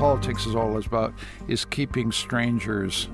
[0.00, 1.12] politics is all about
[1.46, 3.10] is keeping strangers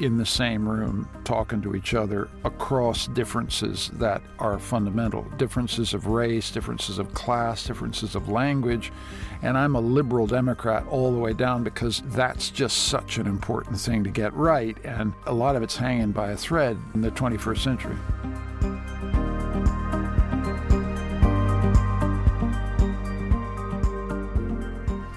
[0.00, 6.08] in the same room talking to each other across differences that are fundamental differences of
[6.08, 8.92] race, differences of class, differences of language.
[9.40, 13.80] And I'm a liberal Democrat all the way down because that's just such an important
[13.80, 14.76] thing to get right.
[14.84, 17.96] And a lot of it's hanging by a thread in the 21st century.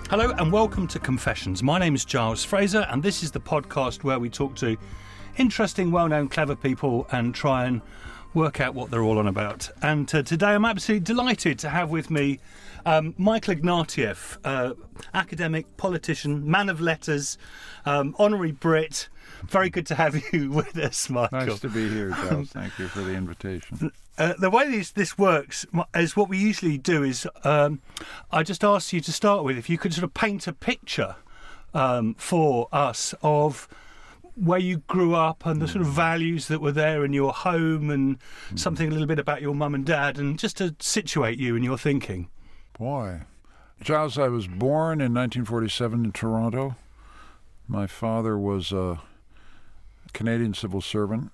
[0.09, 1.61] Hello and welcome to Confessions.
[1.61, 4.75] My name is Giles Fraser, and this is the podcast where we talk to
[5.37, 7.79] interesting, well known, clever people and try and
[8.33, 9.69] work out what they're all on about.
[9.83, 12.39] And uh, today I'm absolutely delighted to have with me
[12.87, 14.73] um, Michael Ignatieff, uh,
[15.13, 17.37] academic, politician, man of letters,
[17.85, 19.09] um, honorary Brit.
[19.43, 21.39] Very good to have you with us, Michael.
[21.39, 22.49] Nice to be here, Giles.
[22.49, 23.91] Thank you for the invitation.
[24.19, 25.65] Uh, the way this, this works
[25.95, 27.81] is what we usually do is um,
[28.31, 31.16] I just ask you to start with if you could sort of paint a picture
[31.73, 33.69] um, for us of
[34.35, 37.89] where you grew up and the sort of values that were there in your home
[37.89, 38.17] and
[38.55, 41.63] something a little bit about your mum and dad and just to situate you in
[41.63, 42.27] your thinking.
[42.77, 43.22] Boy.
[43.81, 46.75] Giles, I was born in 1947 in Toronto.
[47.69, 49.01] My father was a
[50.11, 51.31] Canadian civil servant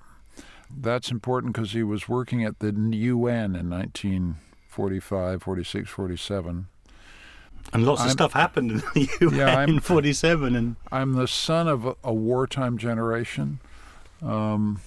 [0.69, 6.67] that's important because he was working at the UN in 1945, 46, 47.
[7.73, 10.55] And lots I'm, of stuff happened in the UN yeah, in 47.
[10.55, 13.59] And I'm the son of a, a wartime generation
[14.21, 14.81] um,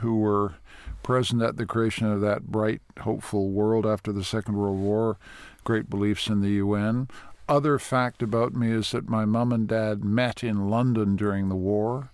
[0.00, 0.54] who were
[1.02, 5.18] present at the creation of that bright, hopeful world after the Second World War,
[5.64, 7.08] great beliefs in the UN.
[7.48, 11.56] Other fact about me is that my mom and dad met in London during the
[11.56, 12.10] war.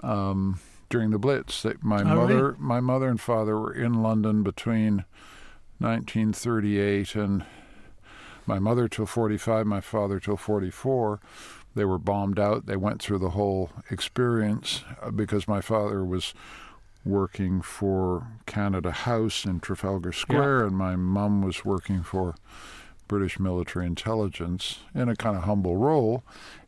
[0.00, 0.60] Um,
[0.92, 1.62] during the Blitz.
[1.62, 2.56] That my oh, mother, really?
[2.58, 5.04] my mother and father were in London between
[5.78, 7.44] 1938 and
[8.46, 11.18] my mother till 45, my father till 44.
[11.74, 12.66] They were bombed out.
[12.66, 16.34] They went through the whole experience uh, because my father was
[17.06, 20.66] working for Canada House in Trafalgar Square, yeah.
[20.66, 22.34] and my mum was working for
[23.08, 26.22] British military intelligence in a kind of humble role.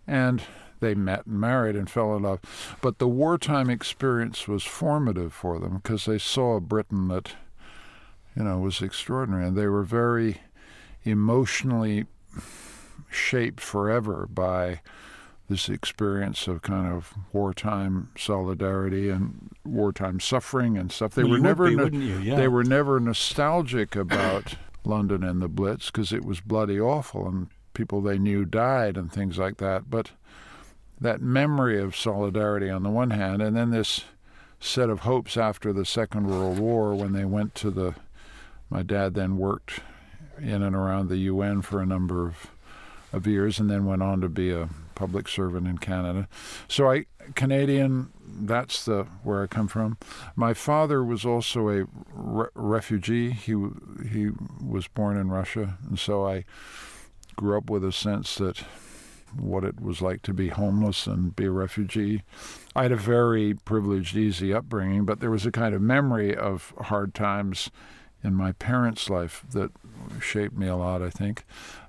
[0.07, 0.43] And
[0.85, 2.41] they met and married and fell in love.
[2.81, 7.33] But the wartime experience was formative for them because they saw a Britain that,
[8.37, 9.47] you know, was extraordinary.
[9.47, 10.43] And they were very
[11.03, 12.05] emotionally
[13.11, 14.81] shaped forever by
[15.49, 21.15] this experience of kind of wartime solidarity and wartime suffering and stuff.
[21.15, 22.37] They well, were never be, no, yeah.
[22.37, 27.49] they were never nostalgic about London and the Blitz because it was bloody awful and
[27.75, 29.91] people they knew died and things like that.
[29.91, 30.13] But
[31.01, 34.05] that memory of solidarity on the one hand, and then this
[34.61, 37.95] set of hopes after the Second World War when they went to the.
[38.71, 39.81] My dad then worked
[40.41, 42.51] in and around the UN for a number of,
[43.13, 46.29] of years and then went on to be a public servant in Canada.
[46.69, 49.99] So I Canadian that's the where I come from.
[50.35, 53.31] My father was also a re- refugee.
[53.31, 53.53] He
[54.11, 54.31] he
[54.65, 56.45] was born in Russia and so I
[57.37, 58.65] grew up with a sense that
[59.39, 62.23] what it was like to be homeless and be a refugee.
[62.75, 66.73] I had a very privileged, easy upbringing, but there was a kind of memory of
[66.79, 67.71] hard times
[68.23, 69.71] in my parents' life that
[70.21, 71.03] shaped me a lot.
[71.03, 71.45] I think.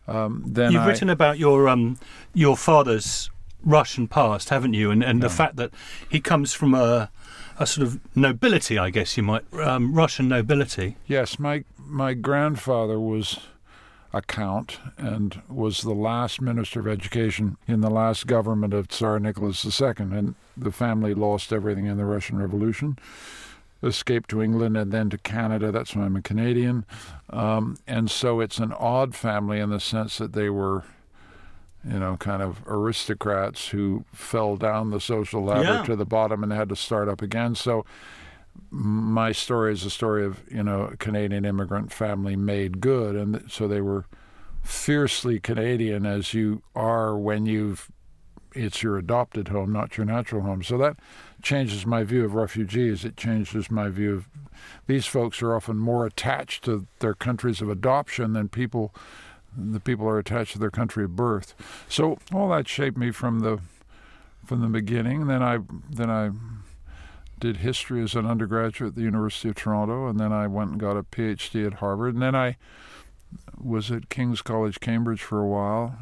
[0.07, 1.97] Um, then you've I, written about your um,
[2.33, 3.29] your father's
[3.63, 4.91] Russian past, haven't you?
[4.91, 5.27] And and yeah.
[5.27, 5.71] the fact that
[6.09, 7.09] he comes from a
[7.57, 10.97] a sort of nobility, I guess you might um, Russian nobility.
[11.07, 13.39] Yes, my my grandfather was
[14.15, 19.65] account and was the last minister of education in the last government of Tsar Nicholas
[19.65, 19.93] II.
[19.99, 22.97] And the family lost everything in the Russian Revolution,
[23.83, 25.71] escaped to England and then to Canada.
[25.71, 26.85] That's why I'm a Canadian.
[27.29, 30.85] Um, and so it's an odd family in the sense that they were
[31.87, 35.83] you know, kind of aristocrats who fell down the social ladder yeah.
[35.83, 37.53] to the bottom and had to start up again.
[37.53, 37.85] So
[38.71, 43.49] my story is a story of you know a Canadian immigrant family made good, and
[43.49, 44.05] so they were
[44.63, 47.89] fiercely Canadian as you are when you've
[48.55, 50.63] it's your adopted home, not your natural home.
[50.63, 50.97] So that
[51.41, 53.03] changes my view of refugees.
[53.03, 54.29] It changes my view of
[54.87, 58.95] these folks are often more attached to their countries of adoption than people
[59.57, 61.53] the people are attached to their country of birth.
[61.87, 63.59] So all that shaped me from the
[64.45, 65.27] from the beginning.
[65.27, 65.59] Then I
[65.89, 66.31] then I
[67.39, 70.79] did history as an undergraduate at the University of Toronto, and then I went and
[70.79, 72.57] got a PhD at Harvard, and then I
[73.57, 75.97] was at King's College, Cambridge for a while,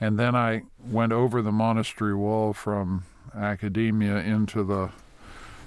[0.00, 3.04] and then I went over the monastery wall from
[3.34, 4.90] academia into the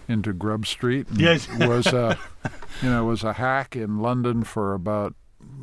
[0.08, 1.08] into Grub Street.
[1.14, 2.20] Yes, was a
[2.82, 5.16] you know was a hack in London for about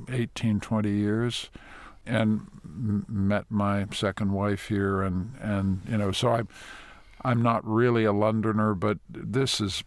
[0.09, 1.51] 18, 20 years,
[2.07, 6.49] and m- met my second wife here, and and you know, so I'm
[7.25, 9.85] I'm not really a Londoner, but this is,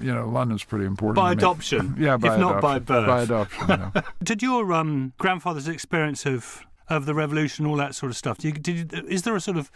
[0.00, 1.96] you know, London's pretty important by adoption.
[1.98, 3.06] Yeah, by if not by birth.
[3.06, 3.66] By adoption.
[3.68, 4.02] yeah.
[4.22, 8.48] Did your um, grandfather's experience of of the revolution, all that sort of stuff, do
[8.48, 9.70] you, did is there a sort of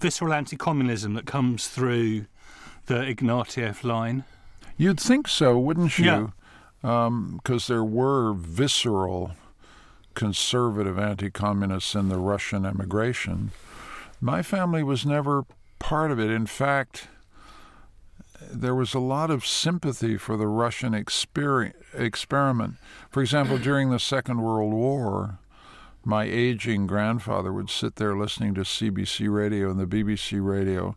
[0.00, 2.26] visceral anti-communism that comes through
[2.86, 4.24] the Ignatieff line?
[4.76, 6.18] You'd think so, wouldn't Yeah.
[6.18, 6.32] you?
[7.36, 9.32] Because there were visceral
[10.14, 13.52] conservative anti communists in the Russian emigration.
[14.20, 15.44] My family was never
[15.78, 16.30] part of it.
[16.30, 17.08] In fact,
[18.50, 22.74] there was a lot of sympathy for the Russian experi- experiment.
[23.10, 25.38] For example, during the Second World War,
[26.04, 30.96] my aging grandfather would sit there listening to CBC radio and the BBC radio,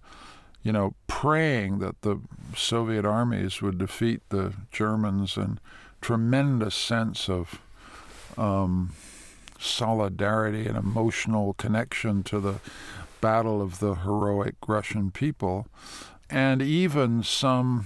[0.62, 2.20] you know, praying that the
[2.56, 5.60] Soviet armies would defeat the Germans and
[6.02, 7.60] tremendous sense of
[8.38, 8.94] um,
[9.60, 12.56] solidarity and emotional connection to the
[13.22, 15.68] battle of the heroic Russian people,
[16.30, 17.86] and even some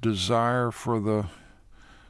[0.00, 1.26] desire for the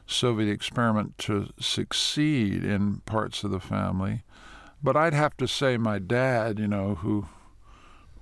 [0.07, 4.23] Soviet experiment to succeed in parts of the family.
[4.83, 7.27] But I'd have to say, my dad, you know, who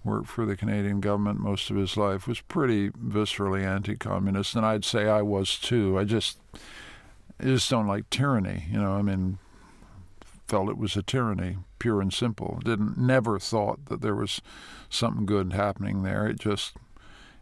[0.03, 4.65] worked for the Canadian government most of his life, was pretty viscerally anti communist, and
[4.65, 5.97] I'd say I was too.
[5.97, 6.39] I just,
[7.39, 9.39] I just don't like tyranny, you know, I mean,
[10.49, 12.59] felt it was a tyranny, pure and simple.
[12.65, 14.41] Didn't never thought that there was
[14.89, 16.27] something good happening there.
[16.27, 16.75] It just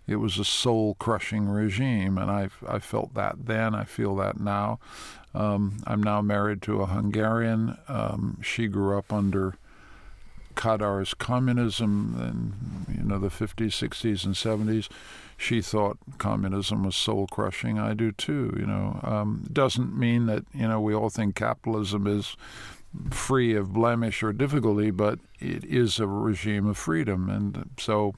[0.06, 3.74] it was a soul crushing regime, and I I felt that then.
[3.74, 4.80] I feel that now.
[5.33, 7.77] Um, I'm now married to a Hungarian.
[7.88, 9.56] Um, she grew up under
[10.56, 12.15] Kadar's communism
[12.89, 14.89] in you know the 50s, 60s, and 70s.
[15.38, 17.77] She thought communism was soul crushing.
[17.77, 18.54] I do too.
[18.57, 22.36] You know, um, doesn't mean that you know we all think capitalism is
[23.12, 28.14] free of blemish or difficulty, but it is a regime of freedom, and so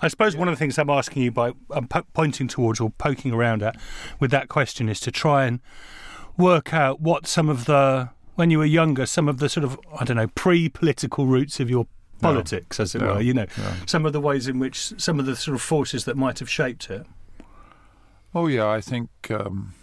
[0.00, 2.90] I suppose one of the things I'm asking you by I'm po- pointing towards or
[2.90, 3.76] poking around at
[4.20, 5.60] with that question is to try and
[6.36, 9.78] work out what some of the when you were younger, some of the sort of
[9.98, 11.86] I don't know pre-political roots of your
[12.22, 12.28] No.
[12.28, 13.14] politics, as it No.
[13.14, 13.20] were.
[13.20, 13.74] You know, Yeah.
[13.86, 16.48] some of the ways in which some of the sort of forces that might have
[16.48, 17.06] shaped it.
[18.34, 19.74] Oh yeah, I think um,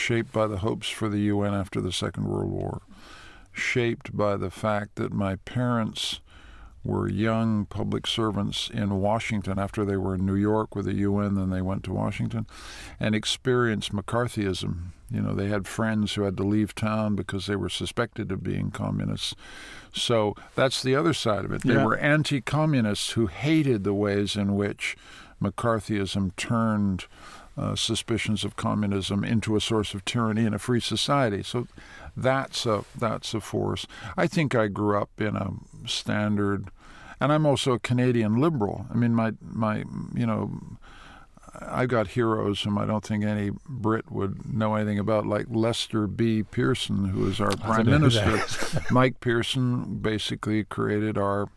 [0.00, 2.80] shaped by the hopes for the UN after the Second World War,
[3.52, 6.20] shaped by the fact that my parents
[6.82, 11.34] were young public servants in Washington after they were in New York with the UN,
[11.34, 12.46] then they went to Washington,
[12.98, 14.92] and experienced McCarthyism.
[15.10, 18.42] You know, they had friends who had to leave town because they were suspected of
[18.42, 19.34] being communists.
[19.92, 21.62] So that's the other side of it.
[21.62, 21.84] They Yeah.
[21.84, 24.96] were anti communists who hated the ways in which
[25.42, 27.04] McCarthyism turned
[27.56, 31.42] uh, suspicions of communism into a source of tyranny in a free society.
[31.42, 31.66] So
[32.16, 33.86] that's a that's a force.
[34.16, 35.50] I think I grew up in a
[35.86, 36.70] standard,
[37.20, 38.86] and I'm also a Canadian liberal.
[38.90, 40.52] I mean, my my you know.
[41.62, 46.06] I've got heroes whom I don't think any Brit would know anything about, like Lester
[46.06, 46.44] B.
[46.44, 48.80] Pearson, who is our prime know who that minister.
[48.92, 51.48] Mike Pearson basically created our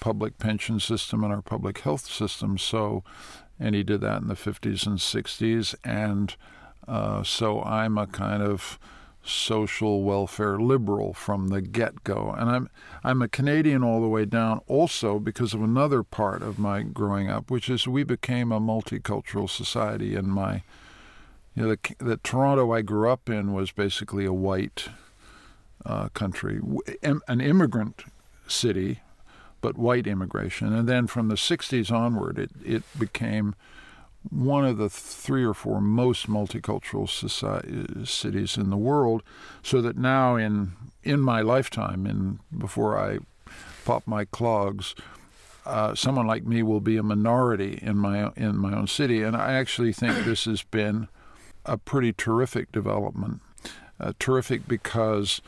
[0.00, 2.58] public pension system and our public health system.
[2.58, 3.04] So,
[3.60, 5.74] and he did that in the 50s and 60s.
[5.84, 6.34] And
[6.86, 8.78] uh, so I'm a kind of
[9.22, 12.70] social welfare liberal from the get-go, and I'm
[13.04, 14.60] I'm a Canadian all the way down.
[14.66, 19.48] Also because of another part of my growing up, which is we became a multicultural
[19.48, 20.14] society.
[20.14, 20.62] In my,
[21.54, 24.88] you know, the, the Toronto I grew up in was basically a white
[25.84, 26.60] uh, country,
[27.02, 28.04] an immigrant
[28.46, 29.00] city,
[29.60, 30.72] but white immigration.
[30.72, 33.54] And then from the 60s onward, it, it became
[34.30, 39.22] one of the three or four most multicultural society, cities in the world.
[39.62, 40.72] So that now, in
[41.02, 43.18] in my lifetime, in before I
[43.84, 44.94] pop my clogs,
[45.64, 49.22] uh, someone like me will be a minority in my in my own city.
[49.22, 51.08] And I actually think this has been
[51.64, 53.40] a pretty terrific development.
[54.00, 55.42] Uh, terrific because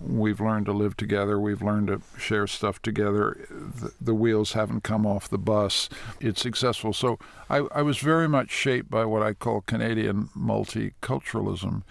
[0.00, 1.38] we've learned to live together.
[1.38, 3.46] We've learned to share stuff together.
[3.50, 5.88] The, the wheels haven't come off the bus.
[6.20, 6.92] It's successful.
[6.92, 11.82] So I, I was very much shaped by what I call Canadian multiculturalism.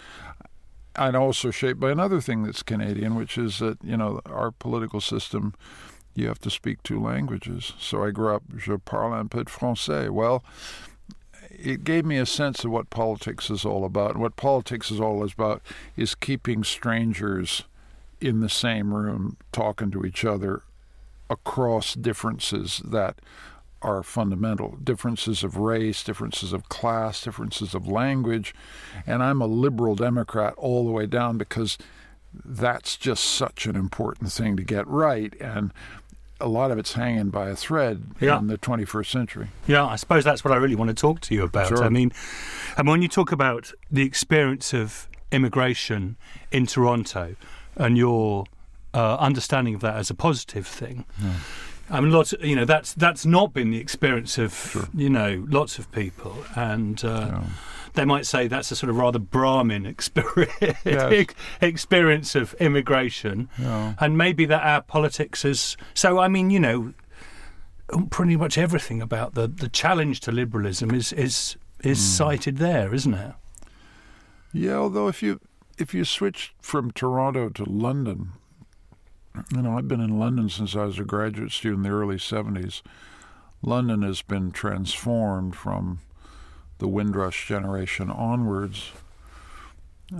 [0.95, 5.01] And also shaped by another thing that's Canadian, which is that, you know, our political
[5.01, 5.55] system,
[6.13, 7.73] you have to speak two languages.
[7.79, 10.11] So I grew up, je parle un peu de français.
[10.11, 10.43] Well,
[11.49, 14.11] it gave me a sense of what politics is all about.
[14.11, 15.63] And what politics is all about
[15.97, 17.63] is keeping strangers
[18.23, 20.63] in the same room talking to each other
[21.29, 23.19] across differences that
[23.81, 28.55] are fundamental differences of race, differences of class, differences of language.
[29.05, 31.77] And I'm a liberal Democrat all the way down because
[32.45, 35.33] that's just such an important thing to get right.
[35.41, 35.73] And
[36.39, 38.39] a lot of it's hanging by a thread Yeah.
[38.39, 39.47] in the 21st century.
[39.67, 41.67] Yeah, I suppose that's what I really want to talk to you about.
[41.67, 41.83] Sure.
[41.83, 42.11] I mean,
[42.77, 46.15] and when you talk about the experience of immigration
[46.51, 47.35] in Toronto
[47.75, 48.45] and your
[48.93, 51.05] uh, understanding of that as a positive thing,
[51.89, 52.33] I mean, lots.
[52.41, 57.03] You know, that's that's not been the experience of you know lots of people, and
[57.03, 57.43] uh, Yeah.
[57.95, 60.51] they might say that's a sort of rather Brahmin experience
[60.85, 61.25] Yes.
[61.61, 63.93] experience of immigration, Yeah.
[63.99, 65.75] and maybe that our politics is.
[65.93, 66.93] So, I mean, you know,
[68.09, 73.13] pretty much everything about the, the challenge to liberalism is is is cited there, isn't
[73.13, 73.33] it?
[74.53, 75.39] Yeah, although if you
[75.77, 78.29] if you switch from Toronto to London,
[79.51, 82.17] you know, I've been in London since I was a graduate student in the early
[82.17, 82.81] '70s.
[83.61, 85.99] London has been transformed from
[86.79, 88.91] the Windrush generation onwards.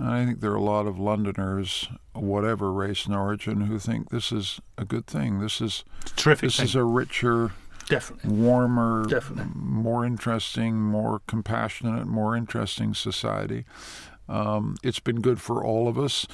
[0.00, 4.32] I think there are a lot of Londoners, whatever race and origin, who think this
[4.32, 5.38] is a good thing.
[5.40, 6.64] This is It's a terrific this thing.
[6.64, 7.52] is a richer,
[7.88, 8.32] Definitely.
[8.32, 9.52] warmer, Definitely.
[9.54, 13.66] more interesting, more compassionate, more interesting society.
[14.28, 16.26] Um, it's been good for all of us.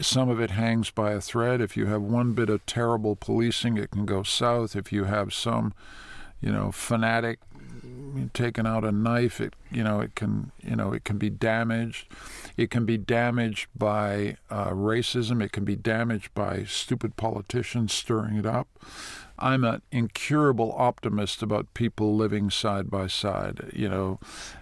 [0.00, 1.60] Some of it hangs by a thread.
[1.60, 4.74] If you have one bit of terrible policing, it can go south.
[4.74, 5.74] If you have some,
[6.40, 7.40] you know, fanatic
[8.32, 12.06] taking out a knife, it you know it can you know it can be damaged.
[12.56, 15.42] It can be damaged by uh, racism.
[15.42, 18.68] It can be damaged by stupid politicians stirring it up.
[19.38, 23.70] I'm an incurable optimist about people living side by side.
[23.72, 24.20] You know,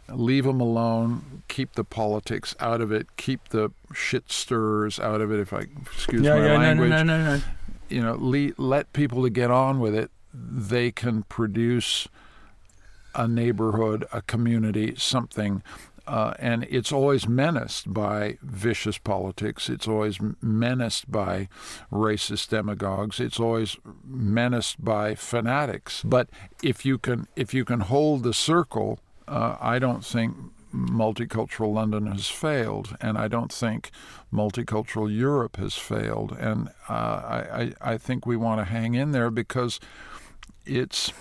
[0.08, 1.42] leave them alone.
[1.48, 3.16] Keep the politics out of it.
[3.16, 5.40] Keep the shit stirrers out of it.
[5.40, 7.42] If I excuse Yeah, my yeah, no, no, language, no, no, no.
[7.88, 10.10] you know, le- let people to get on with it.
[10.32, 12.06] They can produce
[13.14, 15.62] a neighborhood, a community, something.
[16.10, 19.68] Uh, and it's always menaced by vicious politics.
[19.68, 21.48] It's always menaced by
[21.92, 23.20] racist demagogues.
[23.20, 26.02] It's always menaced by fanatics.
[26.02, 26.28] But
[26.64, 28.98] if you can, if you can hold the circle,
[29.28, 30.34] uh, I don't think
[30.74, 33.92] multicultural London has failed, and I don't think
[34.32, 36.32] multicultural Europe has failed.
[36.32, 39.78] And uh, I, I, I think we want to hang in there because
[40.66, 41.12] it's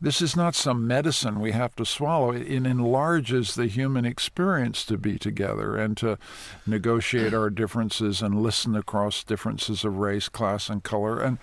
[0.00, 2.30] this is not some medicine we have to swallow.
[2.30, 6.18] It, it enlarges the human experience to be together and to
[6.66, 11.20] negotiate our differences and listen across differences of race, class, and color.
[11.20, 11.38] And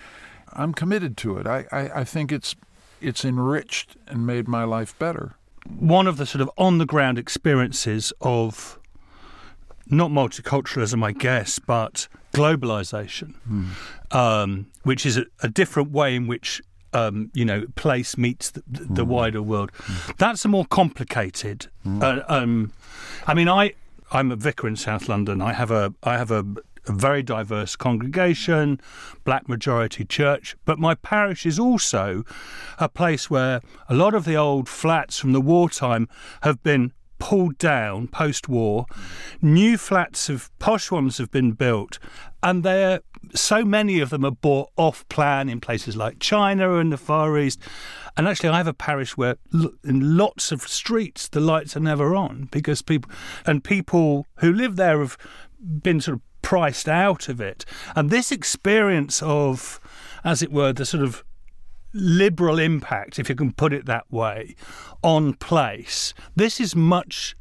[0.53, 1.47] I'm committed to it.
[1.47, 2.55] I, I, I think it's
[3.01, 5.35] it's enriched and made my life better.
[5.77, 8.79] One of the sort of on the ground experiences of
[9.88, 13.35] not multiculturalism, I guess, but globalization,
[14.12, 16.62] um, which is a, a different way in which
[16.95, 19.71] um, you know place meets the, the wider world.
[20.17, 21.67] That's a more complicated.
[21.85, 22.71] Uh, um,
[23.27, 23.73] I mean, I
[24.11, 25.41] I'm a vicar in South London.
[25.41, 26.45] I have a I have a,
[26.87, 28.79] a very diverse congregation,
[29.23, 32.23] black majority church, but my parish is also
[32.79, 36.07] a place where a lot of the old flats from the wartime
[36.43, 38.85] have been pulled down post war.
[39.41, 41.99] New flats of posh ones have been built,
[42.41, 43.01] and they're
[43.34, 47.38] so many of them are bought off plan in places like China and the Far
[47.38, 47.60] East.
[48.17, 49.38] And actually, I have a parish where
[49.84, 53.12] in lots of streets the lights are never on because people
[53.46, 55.17] and people who live there have
[55.60, 57.65] been sort of priced out of it.
[57.96, 59.79] And this experience of,
[60.24, 61.24] as it were, the sort of
[61.94, 64.55] liberal impact, if you can put it that way,
[65.01, 67.36] on place, this is much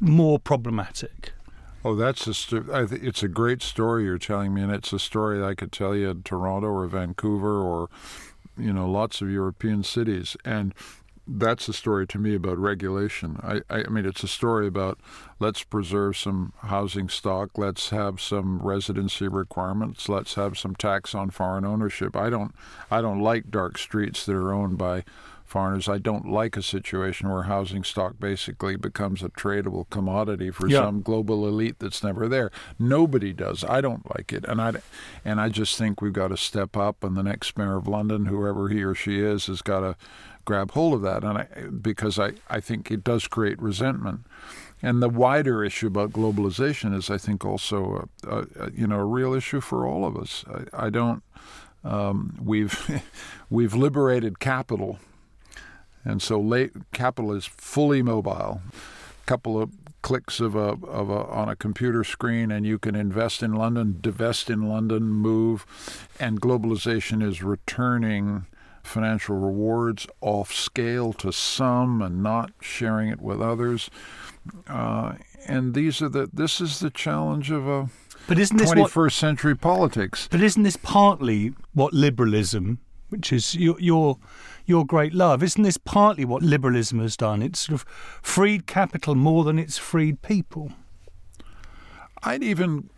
[0.00, 1.32] more problematic.
[1.84, 4.98] Oh, that's a I th- it's a great story you're telling me, and it's a
[4.98, 7.88] story I could tell you in Toronto or Vancouver or
[8.56, 10.74] you know lots of European cities, and
[11.26, 13.38] that's a story to me about regulation.
[13.42, 14.98] I, I mean, it's a story about
[15.38, 21.30] let's preserve some housing stock, let's have some residency requirements, let's have some tax on
[21.30, 22.14] foreign ownership.
[22.14, 22.54] I don't
[22.90, 25.04] I don't like dark streets that are owned by
[25.50, 25.88] foreigners.
[25.88, 30.82] I don't like a situation where housing stock basically becomes a tradable commodity for Yeah.
[30.82, 32.50] some global elite that's never there.
[32.78, 33.64] Nobody does.
[33.64, 34.74] I don't like it, and I
[35.24, 37.02] and I just think we've got to step up.
[37.04, 39.96] And the next mayor of London, whoever he or she is, has got to
[40.44, 41.22] grab hold of that.
[41.22, 41.44] And I,
[41.82, 44.20] because I, I think it does create resentment.
[44.82, 49.04] And the wider issue about globalization is, I think, also a, a, you know a
[49.04, 50.44] real issue for all of us.
[50.72, 51.22] I, I don't.
[51.84, 53.02] Um, we've
[53.50, 54.98] we've liberated capital,
[56.04, 58.62] and so late, capital is fully mobile.
[59.22, 59.70] A couple of
[60.02, 63.98] clicks of a, of a on a computer screen and you can invest in London,
[64.00, 65.66] divest in London, move,
[66.18, 68.46] and globalization is returning
[68.82, 73.90] financial rewards off scale to some and not sharing it with others.
[74.66, 75.14] Uh,
[75.46, 77.88] and these are the this is the challenge of a
[78.26, 79.12] But isn't this 21st what?
[79.12, 80.28] century politics.
[80.30, 82.78] But isn't this partly what liberalism,
[83.10, 84.18] which is your your
[84.70, 87.42] your great love, isn't this partly what liberalism has done?
[87.42, 87.86] It's sort of
[88.22, 90.72] freed capital more than it's freed people.
[92.22, 92.88] I'd even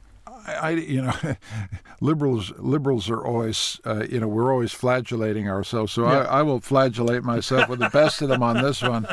[0.46, 1.14] I, you know,
[2.00, 5.92] liberals liberals are always, uh, you know, we're always flagellating ourselves.
[5.92, 6.20] So Yeah.
[6.20, 9.06] I, I will flagellate myself with the best of them on this one.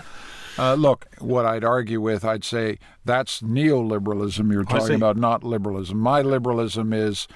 [0.57, 5.97] Uh, look, what I'd argue with, I'd say that's neoliberalism you're talking about, not liberalism.
[5.99, 7.27] My liberalism is,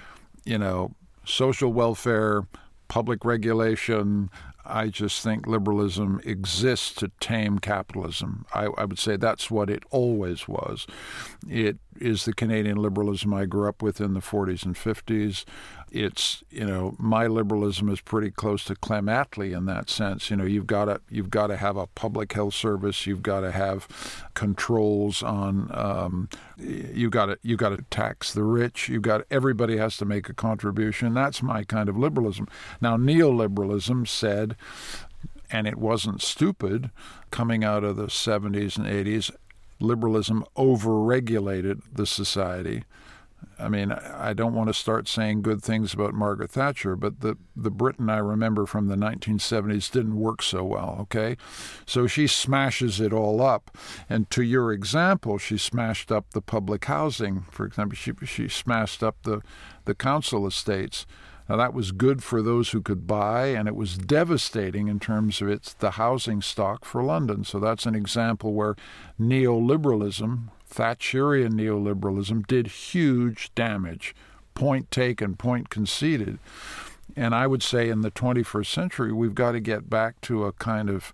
[0.43, 2.43] you know, social welfare,
[2.89, 4.29] public regulation.
[4.65, 8.45] I just think liberalism exists to tame capitalism.
[8.53, 10.87] I, I would say that's what it always was.
[11.47, 15.43] It is the Canadian liberalism I grew up with in the 40s and 50s.
[15.93, 20.31] It's you know my liberalism is pretty close to Clem Attlee in that sense.
[20.31, 23.05] You know you've got to you've got to have a public health service.
[23.05, 23.87] You've got to have
[24.33, 25.69] controls on.
[25.71, 28.89] Um, you got to you got to tax the rich.
[28.89, 31.13] You got everybody has to make a contribution.
[31.13, 32.47] That's my kind of liberalism.
[32.81, 34.55] Now neoliberalism said
[35.51, 36.89] and it wasn't stupid
[37.29, 39.29] coming out of the 70s and 80s.
[39.79, 42.83] Liberalism overregulated the society.
[43.63, 47.37] I mean, I don't want to start saying good things about Margaret Thatcher, but the,
[47.55, 51.37] the Britain I remember from the 1970s didn't work so well, okay?
[51.85, 53.75] So she smashes it all up.
[54.09, 57.45] And to your example, she smashed up the public housing.
[57.51, 59.41] For example, she, she smashed up the,
[59.85, 61.05] the council estates.
[61.49, 65.41] Now that was good for those who could buy, and it was devastating in terms
[65.41, 67.43] of its the housing stock for London.
[67.43, 68.75] So that's an example where
[69.19, 74.15] neoliberalism, Thatcherian neoliberalism, did huge damage.
[74.55, 76.39] Point taken, point conceded.
[77.15, 80.53] And I would say in the 21st century, we've got to get back to a
[80.53, 81.13] kind of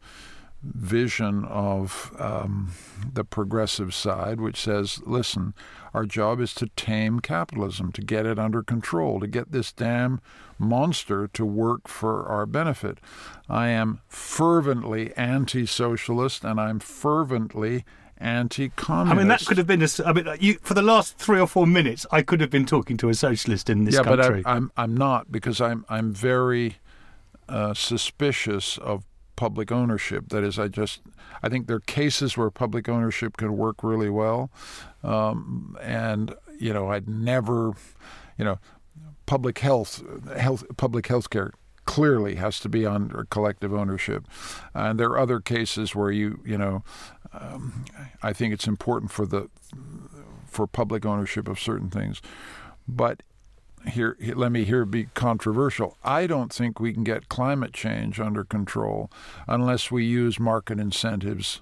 [0.62, 2.74] vision of um,
[3.14, 5.54] the progressive side, which says, listen,
[5.94, 10.20] our job is to tame capitalism, to get it under control, to get this damn
[10.58, 13.00] monster to work for our benefit.
[13.48, 17.86] I am fervently anti socialist and I'm fervently
[18.20, 19.14] anti communist.
[19.14, 19.88] I mean, that could have been a.
[20.06, 22.98] I mean, you, for the last three or four minutes, I could have been talking
[22.98, 24.42] to a socialist in this yeah, country.
[24.42, 26.78] but I, I'm I'm not because I'm I'm very
[27.48, 29.06] uh, suspicious of
[29.36, 30.30] public ownership.
[30.30, 31.02] That is, I just
[31.42, 34.52] I think there are cases where public ownership can work really well,
[35.04, 37.74] um, and you know I'd never,
[38.38, 38.60] you know,
[39.26, 40.04] public health
[40.36, 41.54] health public health care
[41.86, 44.28] clearly has to be under collective ownership,
[44.74, 46.84] and there are other cases where you you know.
[47.34, 47.86] Um,
[48.24, 49.50] I think it's important for the
[50.48, 52.22] for public ownership of certain things,
[52.88, 53.22] but
[53.88, 55.98] here, let me here be controversial.
[56.04, 59.10] I don't think we can get climate change under control
[59.48, 61.62] unless we use market incentives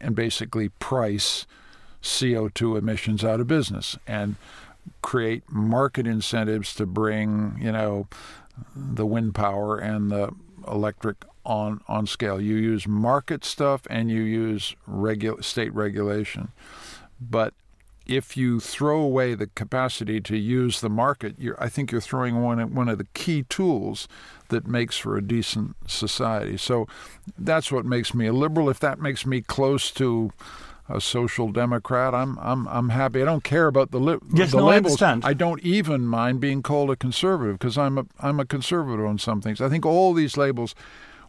[0.00, 1.46] and basically price
[2.02, 4.36] CO2 emissions out of business and
[5.02, 8.06] create market incentives to bring, you know,
[8.74, 10.30] the wind power and the
[10.68, 12.40] electric on on scale.
[12.40, 16.48] You use market stuff and you use regu- state regulation.
[17.20, 17.54] But
[18.06, 22.40] if you throw away the capacity to use the market, you're, I think you're throwing
[22.42, 24.06] one of- one of the key tools
[24.48, 26.56] that makes for a decent society.
[26.56, 26.86] So
[27.38, 28.68] that's what makes me a liberal.
[28.70, 30.30] If that makes me close to
[30.88, 33.20] a social democrat, I'm I'm I'm happy.
[33.22, 34.92] I don't care about the, li- Yes, the no, I labels.
[35.02, 35.24] understand.
[35.24, 39.18] I don't even mind being called a conservative because I'm a I'm a conservative on
[39.18, 39.60] some things.
[39.60, 40.74] I think all these labels.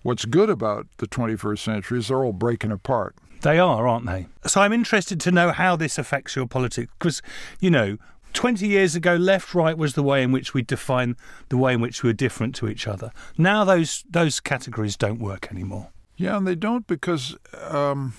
[0.03, 3.15] What's good about the 21st century is they're all breaking apart.
[3.41, 4.27] They are, aren't they?
[4.45, 7.21] So I'm interested to know how this affects your politics because,
[7.59, 7.97] you know,
[8.33, 11.15] 20 years ago, left right was the way in which we define
[11.49, 13.11] the way in which we were different to each other.
[13.37, 15.89] Now those those categories don't work anymore.
[16.17, 18.13] Yeah, and they don't because, um,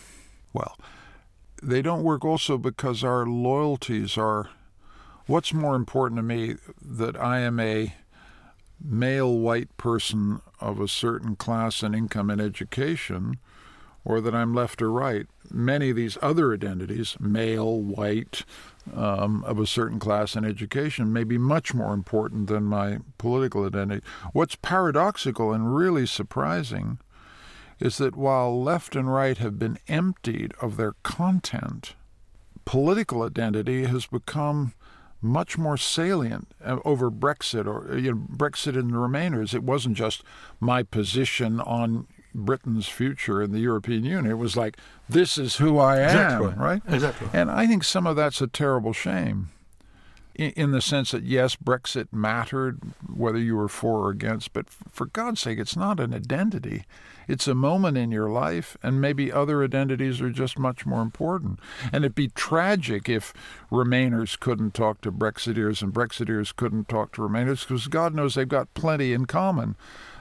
[0.52, 0.78] well,
[1.62, 4.50] they don't work also because our loyalties are.
[5.26, 7.94] What's more important to me that I am a
[8.82, 13.38] male white person of a certain class and income and education,
[14.04, 15.26] or that I'm left or right?
[15.50, 18.44] Many of these other identities, male, white,
[18.94, 23.66] um, of a certain class and education, may be much more important than my political
[23.66, 24.04] identity.
[24.32, 26.98] What's paradoxical and really surprising
[27.80, 31.94] is that while left and right have been emptied of their content,
[32.64, 34.74] political identity has become
[35.20, 39.54] much more salient uh, over Brexit or uh, you know, Brexit and the Remainers.
[39.54, 40.22] It wasn't just
[40.60, 44.26] my position on Britain's future in the European Union.
[44.30, 44.76] It was like
[45.08, 46.54] this is who I am, Exactly.
[46.56, 46.82] right?
[46.88, 47.28] Exactly.
[47.32, 49.48] And I think some of that's a terrible shame.
[50.34, 52.78] in the sense that yes, Brexit mattered,
[53.12, 56.84] whether you were for or against, but for God's sake, it's not an identity.
[57.28, 61.60] It's a moment in your life, and maybe other identities are just much more important.
[61.92, 63.32] And it'd be tragic if
[63.70, 68.48] Remainers couldn't talk to Brexiteers and Brexiteers couldn't talk to Remainers, because God knows they've
[68.48, 69.76] got plenty in common.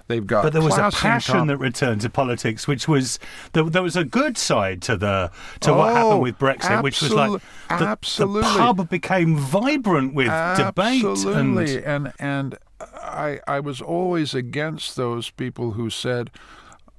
[0.08, 3.20] They've got but there was a passion that returned to politics, which was
[3.52, 7.02] there, there was a good side to the to what Oh, happened with Brexit, which
[7.02, 13.60] was like the, the pub became vibrant with debate Absolutely, and and and I I
[13.60, 16.32] was always against those people who said,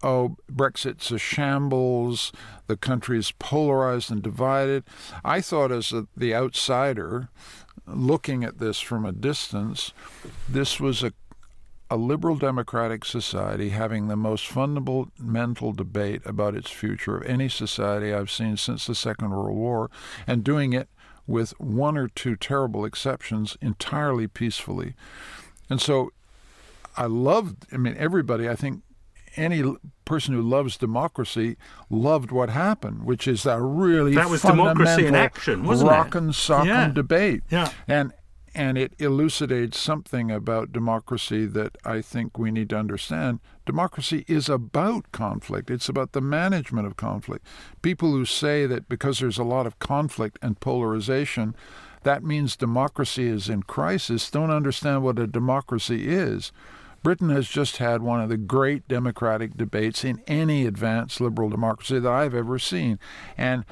[0.02, 2.32] "Oh, Brexit's a shambles.
[2.66, 4.84] The country is polarized and divided."
[5.24, 7.28] I thought, as a, the outsider,
[7.86, 9.92] looking at this from a distance,
[10.48, 11.12] this was a
[11.90, 18.12] a liberal democratic society having the most fundamental debate about its future of any society
[18.12, 19.90] I've seen since the Second World War,
[20.26, 20.88] and doing it
[21.26, 24.94] with one or two terrible exceptions entirely peacefully.
[25.70, 26.10] And so
[26.96, 28.82] I loved, I mean, everybody, I think
[29.38, 29.62] any
[30.04, 31.56] person who loves democracy
[31.88, 35.94] loved what happened, which is a really That was democracy in action, wasn't it?
[35.94, 36.88] rockin' sockin' Yeah.
[36.88, 37.42] debate.
[37.50, 37.70] Yeah.
[37.86, 38.12] And
[38.54, 43.38] and it elucidates something about democracy that I think we need to understand.
[43.66, 45.70] Democracy is about conflict.
[45.70, 47.46] It's about the management of conflict.
[47.82, 51.54] People who say that because there's a lot of conflict and polarization,
[52.02, 56.50] that means democracy is in crisis, don't understand what a democracy is.
[57.02, 61.98] Britain has just had one of the great democratic debates in any advanced liberal democracy
[61.98, 62.98] that I've ever seen.
[63.36, 63.64] And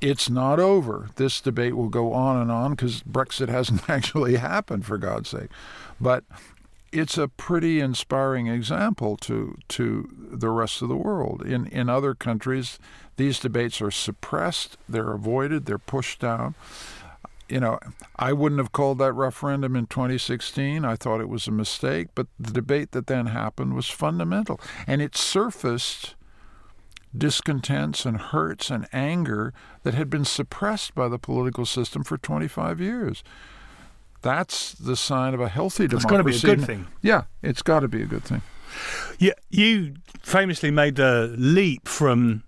[0.00, 1.08] it's not over.
[1.16, 5.50] This debate will go on and on because Brexit hasn't actually happened, for God's sake.
[6.00, 6.24] But
[6.92, 11.42] it's a pretty inspiring example to to the rest of the world.
[11.42, 12.78] In in other countries,
[13.16, 16.54] these debates are suppressed, they're avoided, they're pushed down.
[17.48, 17.78] You know,
[18.16, 20.84] I wouldn't have called that referendum in 2016.
[20.84, 25.00] I thought it was a mistake, but the debate that then happened was fundamental, and
[25.00, 26.16] it surfaced
[27.16, 29.54] discontents and hurts and anger
[29.84, 33.22] that had been suppressed by the political system for 25 years.
[34.22, 36.08] That's the sign of a healthy It's democracy.
[36.10, 36.86] gotta be a good thing.
[37.00, 38.42] Yeah, it's got to be a good thing.
[39.18, 42.42] Yeah, you famously made the leap from,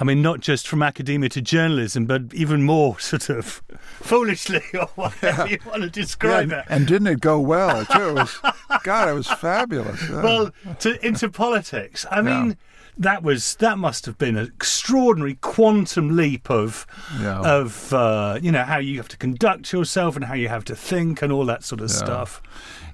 [0.00, 3.62] I mean, not just from academia to journalism, but even more sort of
[4.00, 6.66] foolishly, or whatever you want to describe Yeah, it.
[6.68, 8.10] and didn't it go well too?
[8.10, 8.38] It was,
[8.84, 10.08] God, it was fabulous.
[10.08, 10.22] Yeah.
[10.22, 12.06] Well, to, into politics.
[12.10, 12.56] I mean,
[12.96, 16.86] that was that must have been an extraordinary quantum leap of
[17.20, 17.40] Yeah.
[17.40, 20.74] of uh, you know how you have to conduct yourself and how you have to
[20.76, 22.42] think and all that sort of stuff.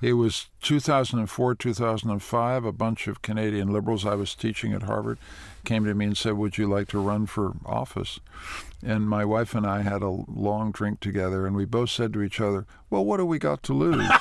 [0.03, 2.64] It was 2004, 2005.
[2.64, 5.19] A bunch of Canadian liberals I was teaching at Harvard
[5.64, 8.20] came to me and said, Would you like to run for office?
[8.83, 12.22] And my wife and I had a long drink together, and we both said to
[12.22, 14.09] each other, Well, what do we got to lose?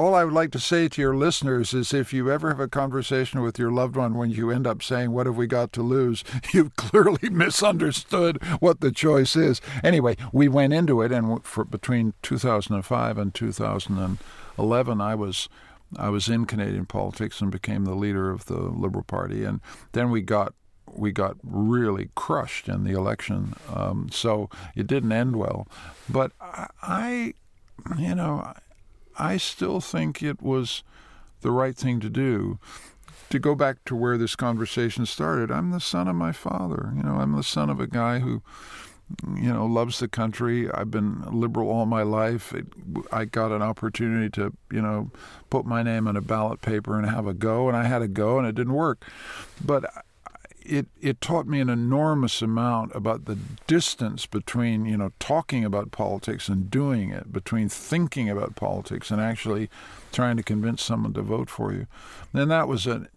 [0.00, 2.68] All I would like to say to your listeners is if you ever have a
[2.68, 5.82] conversation with your loved one when you end up saying, What have we got to
[5.82, 6.22] lose?
[6.54, 9.60] you've clearly misunderstood what the choice is.
[9.82, 15.48] Anyway, we went into it, and for between 2005 and 2011, I was.
[15.96, 19.60] I was in Canadian politics and became the leader of the Liberal Party, and
[19.92, 20.54] then we got
[20.92, 23.54] we got really crushed in the election.
[23.72, 25.68] Um, so it didn't end well.
[26.08, 27.34] But I,
[27.98, 28.52] you know,
[29.18, 30.82] I still think it was
[31.42, 32.58] the right thing to do.
[33.30, 36.92] To go back to where this conversation started, I'm the son of my father.
[36.96, 38.42] You know, I'm the son of a guy who,
[39.34, 40.70] you know, loves the country.
[40.70, 42.52] I've been liberal all my life.
[42.52, 42.66] It,
[43.12, 45.10] I got an opportunity to, you know,
[45.48, 48.08] put my name on a ballot paper and have a go, and I had a
[48.08, 49.04] go, and it didn't work.
[49.64, 49.84] But
[50.64, 55.90] it it taught me an enormous amount about the distance between you know talking about
[55.90, 59.68] politics and doing it, between thinking about politics and actually
[60.12, 61.86] trying to convince someone to vote for you.
[62.32, 63.08] And that was a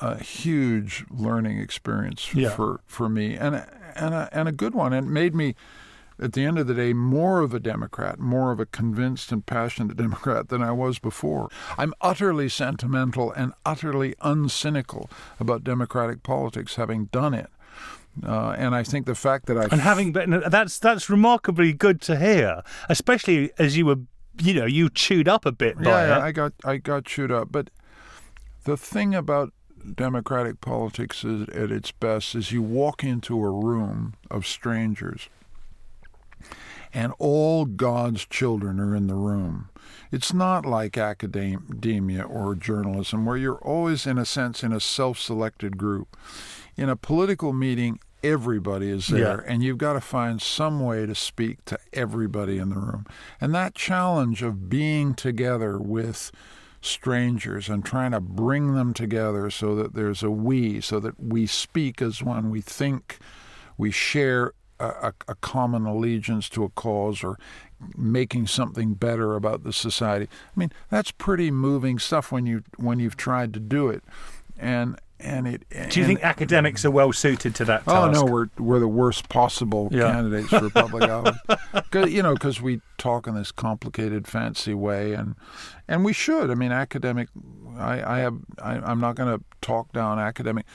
[0.00, 2.50] a huge learning experience Yeah.
[2.50, 4.92] for for me and a, and a, and a good one.
[4.92, 5.54] And it made me.
[6.16, 9.44] At the end of the day, more of a Democrat, more of a convinced and
[9.44, 11.48] passionate Democrat than I was before.
[11.76, 17.48] I'm utterly sentimental and utterly uncynical about democratic politics, having done it.
[18.24, 22.00] Uh, and I think the fact that I And having been that's that's remarkably good
[22.02, 23.96] to hear, especially as you were
[24.40, 26.08] you know you chewed up a bit by yeah, it.
[26.18, 27.48] yeah, I got I got chewed up.
[27.50, 27.70] But
[28.62, 29.52] the thing about
[29.94, 35.28] democratic politics is, at its best is you walk into a room of strangers,
[36.92, 39.68] and all God's children are in the room.
[40.12, 45.76] It's not like academia or journalism where you're always, in a sense, in a self-selected
[45.76, 46.16] group.
[46.76, 49.52] In a political meeting, everybody is there, Yeah.
[49.52, 53.06] and you've got to find some way to speak to everybody in the room.
[53.40, 56.30] And that challenge of being together with
[56.84, 61.46] strangers and trying to bring them together so that there's a we, so that we
[61.46, 63.18] speak as one, we think,
[63.76, 67.38] we share a, a, common allegiance to a cause or
[67.96, 70.28] making something better about the society.
[70.28, 74.02] I mean, that's pretty moving stuff when you when you've tried to do it.
[74.58, 77.96] And and it Do you think academics are well suited to that Task?
[77.96, 80.12] Oh no, we're we're the worst possible Yeah.
[80.12, 81.38] candidates for public office.
[82.12, 85.34] you know, because we talk in this complicated, fancy way, and
[85.88, 86.50] and we should.
[86.50, 87.28] I mean, academic.
[87.78, 88.36] I I have.
[88.62, 90.66] I, I'm not going to talk down academic.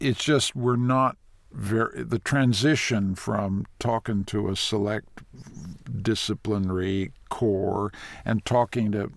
[0.00, 1.16] It's just we're not
[1.52, 2.02] very.
[2.04, 5.22] The transition from talking to a select
[6.02, 7.92] disciplinary core
[8.24, 9.10] and talking to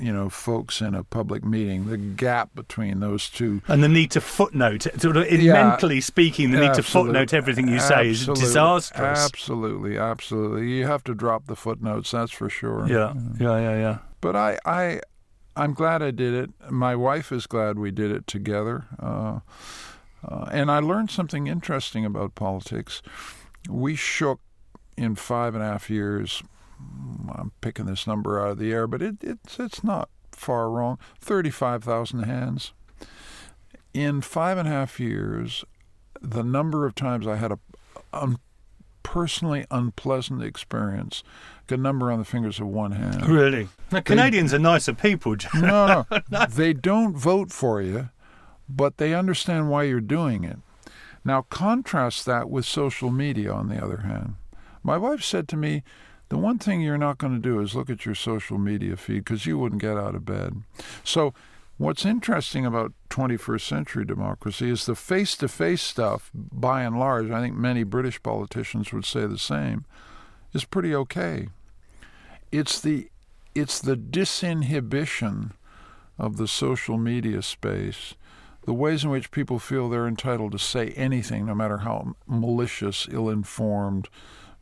[0.00, 4.10] you know folks in a public meeting the gap between those two And the need
[4.12, 5.54] to footnote, sort of, in Yeah.
[5.54, 9.18] mentally speaking, the need to footnote everything you say is disastrous.
[9.18, 10.68] Absolutely, absolutely.
[10.70, 12.86] You have to drop the footnotes, that's for sure.
[12.88, 13.98] Yeah, yeah, yeah, yeah.
[14.20, 15.00] But I, I,
[15.56, 16.50] I'm glad I did it.
[16.70, 18.84] My wife is glad we did it together.
[19.00, 19.40] Uh,
[20.26, 23.00] uh, and I learned something interesting about politics.
[23.70, 24.40] We shook
[24.96, 26.42] in five and a half years.
[27.34, 30.98] I'm picking this number out of the air, but it, it's it's not far wrong.
[31.20, 32.72] Thirty-five thousand hands.
[33.94, 35.64] In five and a half years,
[36.20, 37.58] the number of times I had a
[38.12, 38.38] un,
[39.02, 41.22] personally unpleasant experience
[41.66, 43.26] could number on the fingers of one hand.
[43.26, 43.68] Really?
[43.90, 45.36] Now, Canadians are nicer people.
[45.54, 46.46] No, no.
[46.48, 48.10] They don't vote for you,
[48.68, 50.58] but they understand why you're doing it.
[51.24, 54.34] Now, contrast that with social media, on the other hand.
[54.82, 55.82] My wife said to me,
[56.28, 59.24] the one thing you're not going to do is look at your social media feed
[59.24, 60.62] because you wouldn't get out of bed.
[61.02, 61.32] So,
[61.78, 67.30] what's interesting about 21st century democracy is the face to face stuff, by and large,
[67.30, 69.84] I think many British politicians would say the same,
[70.52, 71.48] is pretty okay.
[72.52, 73.10] It's the
[73.54, 75.52] it's the disinhibition
[76.18, 78.14] of the social media space,
[78.64, 83.08] the ways in which people feel they're entitled to say anything, no matter how malicious,
[83.10, 84.08] ill informed,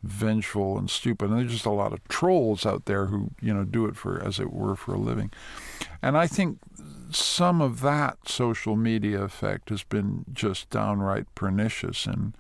[0.07, 1.31] vengeful, and stupid.
[1.31, 4.23] And there's just a lot of trolls out there who, you know, do it for,
[4.23, 5.31] as it were, for a living.
[6.03, 6.59] And I think
[7.11, 12.35] some of that social media effect has been just downright pernicious in,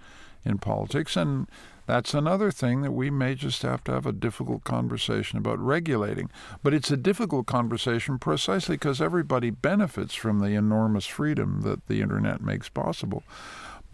[0.44, 1.16] in politics.
[1.16, 1.48] And
[1.86, 6.30] that's another thing that we may just have to have a difficult conversation about regulating.
[6.62, 12.00] But it's a difficult conversation precisely because everybody benefits from the enormous freedom that the
[12.00, 13.22] internet makes possible.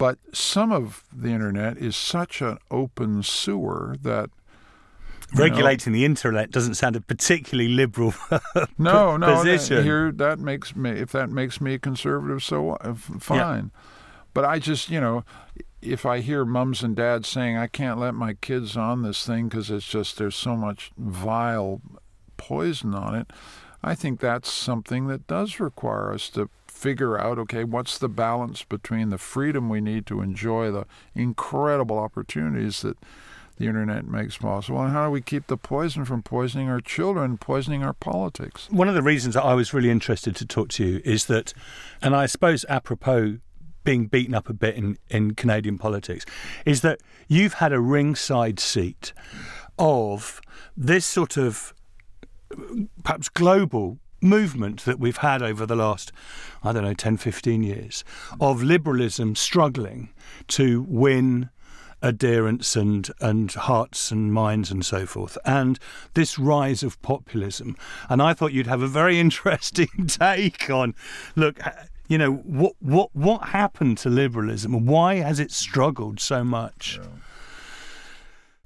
[0.03, 4.31] But some of the internet is such an open sewer that
[5.31, 8.13] you know, Regulating the internet doesn't sound a particularly liberal
[8.77, 12.75] no, no, that- here that makes me if that makes me a conservative, so
[13.21, 13.71] fine.
[14.33, 15.23] But I just, you know,
[15.81, 19.47] if I hear mums and dads saying I can't let my kids on this thing
[19.47, 21.79] because it's just there's so much vile
[22.35, 23.31] poison on it,
[23.81, 26.49] I think that's something that does require us to
[26.83, 31.97] figure out okay, what's the balance between the freedom we need to enjoy the incredible
[31.97, 32.97] opportunities that
[33.57, 37.37] the internet makes possible, and how do we keep the poison from poisoning our children,
[37.37, 38.67] poisoning our politics?
[38.69, 41.53] One of the reasons that I was really interested to talk to you is that,
[42.01, 43.37] and I suppose apropos
[43.85, 46.25] being beaten up a bit in, in Canadian politics,
[46.65, 49.13] is that you've had a ringside seat
[49.79, 50.41] of
[50.75, 51.73] this sort of
[53.03, 56.11] perhaps global movement that we've had over the last,
[56.63, 58.03] I don't know, 10, 15 years
[58.39, 60.09] of liberalism struggling
[60.49, 61.49] to win
[62.01, 65.79] adherents and, and hearts and minds and so forth, and
[66.13, 67.77] this rise of populism.
[68.09, 70.95] And I thought you'd have a very interesting take on
[71.35, 71.65] look.
[71.65, 71.71] Uh,
[72.09, 74.85] you know what what what happened to liberalism?
[74.85, 76.99] Why has it struggled so much?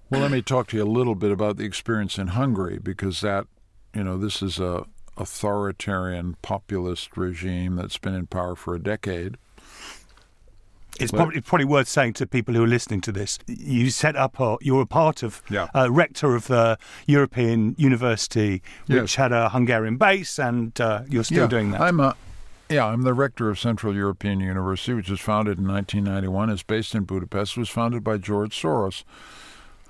[0.10, 3.20] Well, let me talk to you a little bit about the experience in Hungary because
[3.22, 3.46] that,
[3.93, 4.86] you know, this is a
[5.18, 9.38] authoritarian populist regime that's been in power for a decade.
[11.00, 13.38] It's Well- probably, probably worth saying to people who are listening to this.
[13.46, 15.68] You set up, a, you were a part of, Yeah.
[15.76, 19.16] uh, rector of the European University, which Yes.
[19.16, 21.82] had a Hungarian base, and uh, you're still yeah, doing that.
[21.82, 22.16] I'm a
[22.70, 26.50] yeah, I'm the rector of Central European University, which was founded in 1991.
[26.50, 27.56] It's based in Budapest.
[27.56, 29.04] It was founded by George Soros,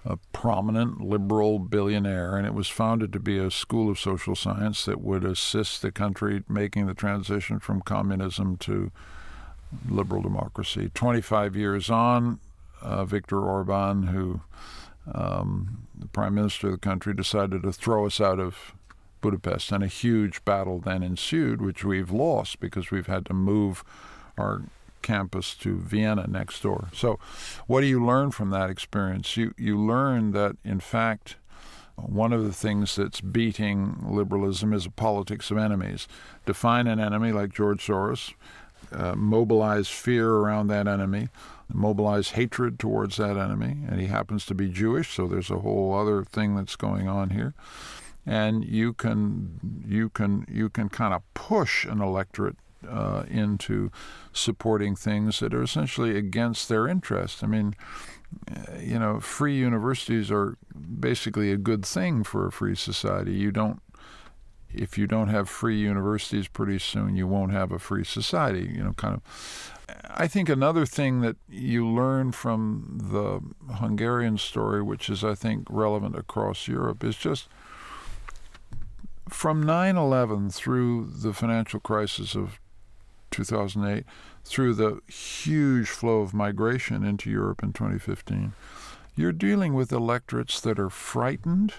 [0.08, 4.86] a prominent liberal billionaire, and it was founded to be a school of social science
[4.86, 8.92] that would assist the country making the transition from communism to
[9.90, 10.90] liberal democracy.
[10.94, 12.40] 25 years on,
[12.82, 14.40] uh, Viktor Orban, who
[15.14, 18.74] um, the prime minister of the country, decided to throw us out of
[19.20, 23.84] Budapest, and a huge battle then ensued, which we've lost because we've had to move
[24.38, 24.64] our
[25.08, 26.90] campus to Vienna next door.
[26.94, 27.18] So,
[27.66, 29.38] what do you learn from that experience?
[29.38, 31.38] You you learn that in fact
[31.96, 36.08] one of the things that's beating liberalism is a politics of enemies.
[36.46, 38.34] Define an enemy like George Soros,
[38.92, 41.30] uh, mobilize fear around that enemy,
[41.74, 45.96] mobilize hatred towards that enemy, and he happens to be Jewish, so there's a whole
[45.96, 47.56] other thing that's going on here.
[48.26, 53.92] And you can you can you can kind of push an electorate uh, into
[54.34, 57.44] supporting things that are essentially against their interest.
[57.44, 57.76] I mean,
[58.80, 60.58] you know, free universities are
[61.00, 63.34] basically a good thing for a free society.
[63.34, 63.82] You don't,
[64.74, 68.70] if you don't have free universities, pretty soon you won't have a free society.
[68.74, 69.74] You know, kind of.
[70.10, 73.40] I think another thing that you learn from the
[73.76, 77.48] Hungarian story, which is, I think, relevant across Europe, is just
[79.30, 82.60] from 9 11 through the financial crisis of
[83.32, 84.06] 2008
[84.44, 88.54] through the huge flow of migration into Europe in 2015,
[89.16, 91.74] you're dealing with electorates that are frightened,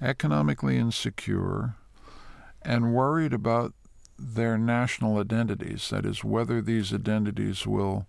[0.00, 1.74] economically insecure,
[2.62, 3.72] and worried about
[4.18, 5.90] their national identities.
[5.90, 8.06] That is, whether these identities will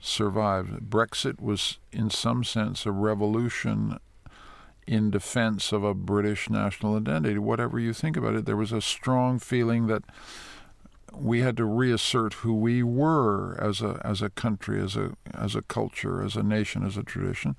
[0.00, 0.80] survive.
[0.88, 3.98] Brexit was, in some sense, a revolution
[4.86, 7.38] in defense of a British national identity.
[7.38, 10.04] Whatever you think about it, there was a strong feeling that
[11.14, 15.54] we had to reassert who we were as a as a country, as a as
[15.54, 17.56] a culture, as a nation, as a tradition.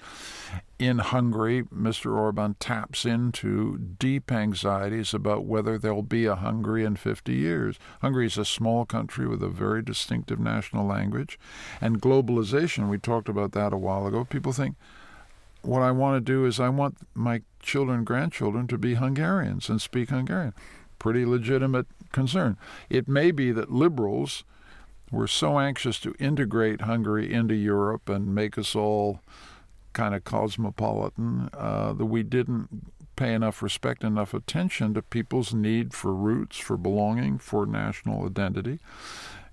[0.77, 2.15] In Hungary, Mr.
[2.15, 7.79] Orban taps into deep anxieties about whether there'll be a Hungary in 50 years.
[8.01, 11.39] Hungary is a small country with a very distinctive national language,
[11.81, 12.89] and globalization.
[12.89, 14.23] We talked about that a while ago.
[14.23, 14.75] People think
[15.61, 19.81] what I want to do is I want my children, grandchildren to be Hungarians and
[19.81, 20.53] speak Hungarian.
[20.99, 22.57] Pretty legitimate concern.
[22.89, 24.43] It may be that liberals
[25.11, 29.21] were so anxious to integrate Hungary into Europe and make us all
[29.93, 35.93] kind of cosmopolitan uh, that we didn't pay enough respect, enough attention to people's need
[35.93, 38.79] for roots, for belonging, for national identity.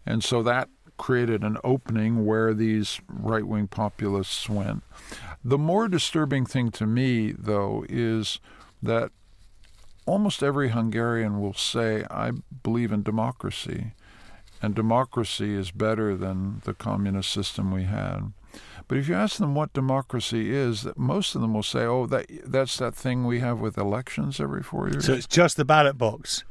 [0.05, 4.83] And so that created an opening where these right wing populists went.
[5.43, 8.39] The more disturbing thing to me, though, is
[8.83, 9.11] that
[10.07, 13.93] almost every Hungarian will say, I believe in democracy,
[14.63, 18.33] and democracy is better than the communist system we had.
[18.87, 22.27] But if you ask them what democracy is, most of them will say, "Oh, that
[22.45, 25.99] that's that thing we have with elections every four years." So it's just the ballot
[25.99, 26.45] box.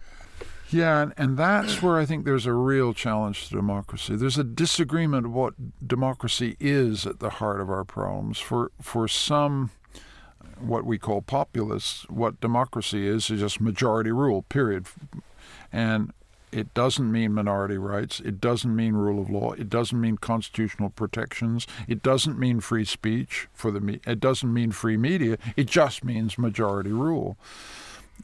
[0.70, 4.16] Yeah, and, and that's where I think there's a real challenge to democracy.
[4.16, 5.54] There's a disagreement of what
[5.88, 8.40] democracy is at the heart of our problems.
[8.40, 9.70] For for some
[10.64, 14.88] what we call populists, what democracy is, is just majority rule, period.
[15.72, 16.14] And
[16.52, 18.20] it doesn't mean minority rights.
[18.20, 19.54] It doesn't mean rule of law.
[19.54, 21.66] It doesn't mean constitutional protections.
[21.88, 23.82] It doesn't mean free speech for the.
[23.82, 25.38] Me- it doesn't mean free media.
[25.56, 27.38] It just means majority rule,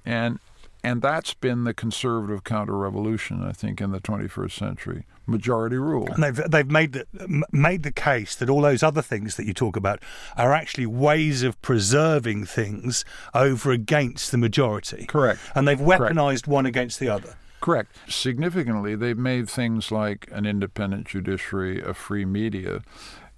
[0.05, 0.39] and
[0.83, 6.07] and that's been the conservative counter-revolution, I think, in the 21st century majority rule.
[6.11, 7.05] And they've they've made the
[7.51, 10.01] made the case that all those other things that you talk about
[10.37, 15.05] are actually ways of preserving things over against the majority.
[15.05, 15.39] Correct.
[15.55, 16.47] And they've weaponized Correct.
[16.47, 17.35] one against the other.
[17.61, 17.95] Correct.
[18.07, 22.81] Significantly, they've made things like an independent judiciary, a free media.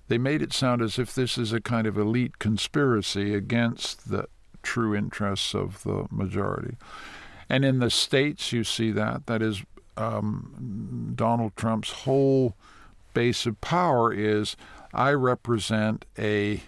[0.07, 4.27] They made it sound as if this is a kind of elite conspiracy against the
[4.61, 6.77] true interests of the majority.
[7.49, 9.25] And in the states, you see that.
[9.25, 9.63] That is,
[9.97, 12.55] um, Donald Trump's whole
[13.13, 14.55] base of power is
[14.93, 16.61] I represent a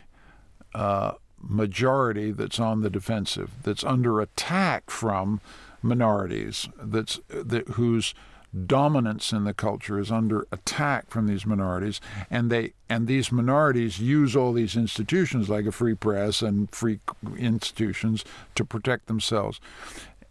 [0.74, 5.42] uh, majority that's on the defensive, that's under attack from
[5.82, 8.14] minorities, that's that, whose
[8.68, 14.00] dominance in the culture is under attack from these minorities, and they and these minorities
[14.00, 17.00] use all these institutions like a free press and free
[17.38, 18.24] institutions
[18.56, 19.60] to protect themselves.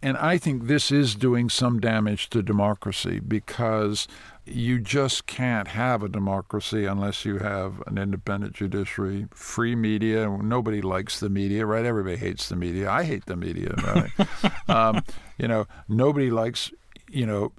[0.03, 4.05] And I think this is doing some damage to democracy because
[4.45, 10.27] you just can't have a democracy unless you have an independent judiciary, free media.
[10.27, 11.85] Nobody likes the media, right?
[11.85, 12.91] Everybody hates the media.
[12.91, 13.75] I hate the media.
[13.77, 14.11] Right?
[14.67, 15.03] um,
[15.37, 16.69] you know, nobody likes,
[17.09, 17.53] you know,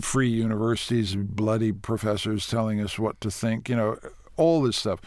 [0.00, 3.68] free universities, bloody professors telling us what to think.
[3.68, 3.98] You know,
[4.36, 5.00] all this stuff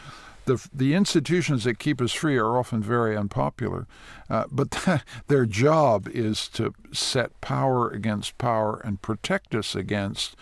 [0.49, 3.85] the the institutions that keep us free are often very unpopular,
[4.29, 10.35] uh, but their job is to set power against power and protect us against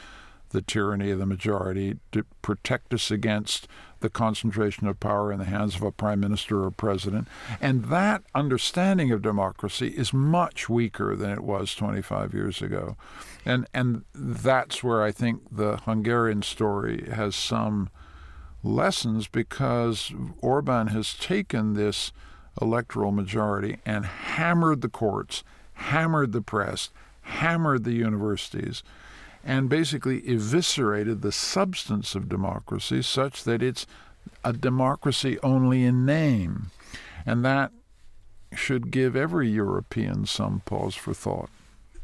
[0.52, 3.68] the tyranny of the majority, to protect us against
[4.00, 7.28] the concentration of power in the hands of a prime minister or president.
[7.60, 12.96] And that understanding of democracy is much weaker than it was 25 years ago.
[13.44, 17.90] And, and that's where I think the Hungarian story has some
[18.64, 22.12] lessons because Orban has taken this
[22.62, 25.44] electoral majority and hammered the courts,
[25.74, 26.90] hammered the press,
[27.22, 28.84] hammered the universities
[29.44, 33.88] and basically eviscerated the substance of democracy such that it's
[34.44, 36.72] a democracy only in name.
[37.26, 37.72] And that
[38.54, 41.50] should give every European some pause for thought.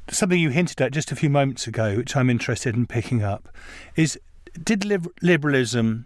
[0.09, 3.49] Something you hinted at just a few moments ago, which I'm interested in picking up,
[3.95, 4.19] is
[4.61, 4.85] did
[5.21, 6.05] liberalism,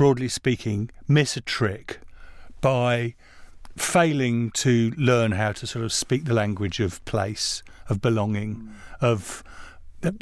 [0.00, 2.00] broadly speaking, miss a trick
[2.62, 3.14] by
[3.76, 8.70] failing to learn how to sort of speak the language of place, of belonging, mm.
[9.02, 9.44] of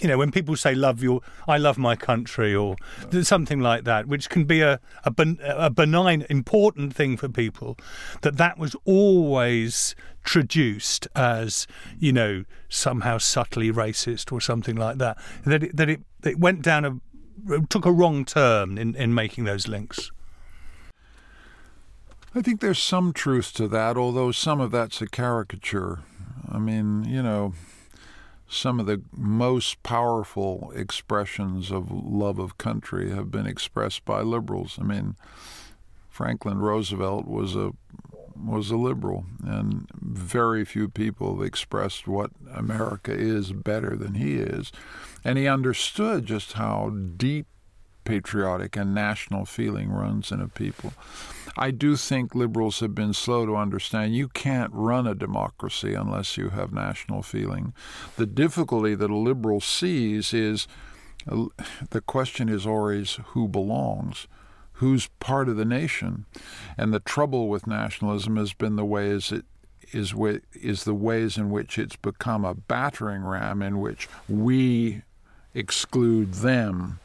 [0.00, 2.74] you know, when people say "love your," I love my country, or
[3.22, 7.78] something like that, which can be a, a, ben, a benign, important thing for people,
[8.22, 11.68] that that was always traduced as,
[12.00, 15.16] you know, somehow subtly racist or something like that.
[15.46, 16.98] That it, that it, it went down a
[17.68, 20.10] took a wrong turn in, in making those links.
[22.34, 26.00] I think there's some truth to that, although some of that's a caricature.
[26.50, 27.54] I mean, you know,
[28.48, 34.78] some of the most powerful expressions of love of country have been expressed by liberals.
[34.80, 35.16] I mean,
[36.08, 37.72] Franklin Roosevelt was a
[38.44, 44.36] was a liberal, and very few people have expressed what America is better than he
[44.36, 44.72] is,
[45.24, 47.46] and he understood just how deep
[48.04, 50.94] patriotic and national feeling runs in a people.
[51.58, 56.38] I do think liberals have been slow to understand you can't run a democracy unless
[56.38, 57.74] you have national feeling.
[58.16, 60.66] The difficulty that a liberal sees is
[61.28, 61.46] uh,
[61.90, 64.26] the question is always who belongs
[64.78, 66.24] who's part of the nation.
[66.76, 69.44] And the trouble with nationalism has been the ways it
[69.92, 70.12] is
[70.52, 75.02] is the ways in which it's become a battering ram in which we
[75.54, 77.00] exclude them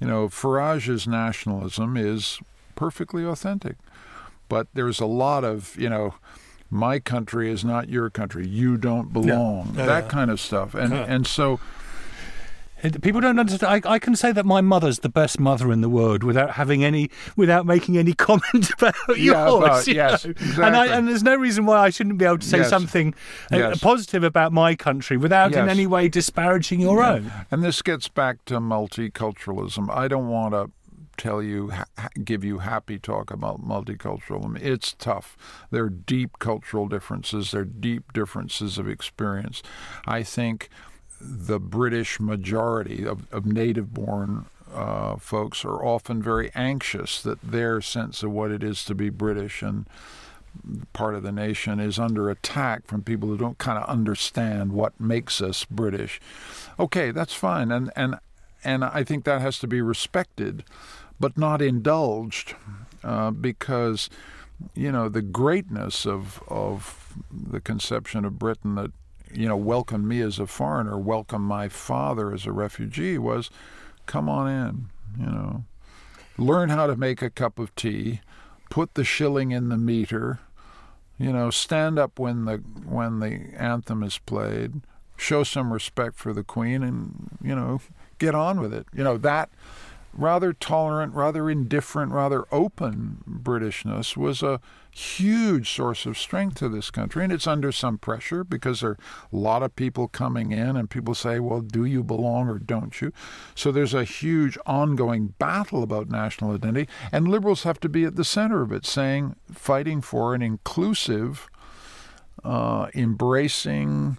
[0.00, 2.38] you know, Farage's nationalism is
[2.74, 3.76] perfectly authentic,
[4.48, 6.14] but there's a lot of, you know,
[6.68, 8.46] my country is not your country.
[8.46, 9.74] You don't belong.
[9.76, 9.86] Yeah.
[9.86, 10.74] that kind of stuff.
[10.74, 11.60] And and so
[12.90, 13.84] People don't understand.
[13.86, 16.84] I, I, can say that my mother's the best mother in the world without having
[16.84, 19.64] any, without making any comment about yeah, yours.
[19.64, 20.64] About, yes, exactly.
[20.64, 22.70] And, I, and, there's no reason why I shouldn't be able to say yes.
[22.70, 23.14] something
[23.52, 23.80] uh, yes.
[23.80, 25.60] positive about my country without yes.
[25.60, 27.12] in any way disparaging your yeah.
[27.12, 27.32] own.
[27.50, 29.90] And this gets back to multiculturalism.
[29.90, 30.70] I don't want to
[31.16, 31.72] tell you,
[32.24, 34.60] give you happy talk about multiculturalism.
[34.60, 35.36] It's tough.
[35.70, 37.50] There are deep cultural differences.
[37.50, 39.62] There are deep differences of experience.
[40.06, 40.68] I think
[41.20, 47.80] the British majority of, of native born uh, folks are often very anxious that their
[47.80, 49.86] sense of what it is to be British and
[50.92, 54.98] part of the nation is under attack from people who don't kind of understand what
[55.00, 56.20] makes us British.
[56.78, 58.16] Okay, that's fine, and and
[58.64, 60.64] and I think that has to be respected,
[61.20, 62.54] but not indulged,
[63.04, 64.08] uh, because
[64.74, 68.92] you know the greatness of of the conception of Britain that
[69.32, 73.50] you know, welcome me as a foreigner, welcome my father as a refugee was
[74.06, 75.64] come on in, you know.
[76.38, 78.20] Learn how to make a cup of tea,
[78.68, 80.40] put the shilling in the meter,
[81.18, 84.82] you know, stand up when the when the anthem is played,
[85.16, 87.80] show some respect for the queen and, you know,
[88.18, 88.86] get on with it.
[88.94, 89.48] You know, that
[90.16, 94.60] rather tolerant, rather indifferent, rather open Britishness was a
[94.90, 97.22] huge source of strength to this country.
[97.22, 98.98] And it's under some pressure because there are
[99.32, 103.00] a lot of people coming in, and people say, well, do you belong or don't
[103.00, 103.12] you?
[103.54, 106.88] So there's a huge ongoing battle about national identity.
[107.12, 111.48] And liberals have to be at the center of it, saying, fighting for an inclusive,
[112.42, 114.18] uh, embracing,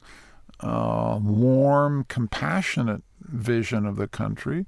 [0.60, 4.66] uh, warm, compassionate vision of the country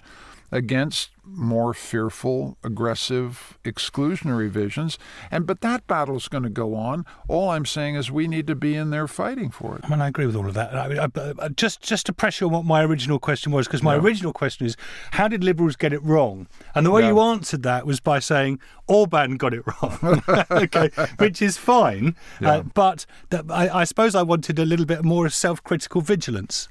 [0.51, 4.97] against more fearful, aggressive, exclusionary visions.
[5.31, 7.05] And but that battle is going to go on.
[7.27, 9.81] All I'm saying is we need to be in there fighting for it.
[9.85, 10.75] I mean, I agree with all of that.
[10.75, 13.67] I mean, I, I, just just to press you on what my original question was,
[13.67, 14.01] because my yeah.
[14.01, 14.75] original question is,
[15.11, 16.47] how did liberals get it wrong?
[16.73, 17.09] And the way yeah.
[17.09, 22.15] you answered that was by saying Orban got it wrong, okay, which is fine.
[22.41, 22.49] Yeah.
[22.49, 23.05] Uh, but
[23.49, 26.69] I, I suppose I wanted a little bit more self-critical vigilance.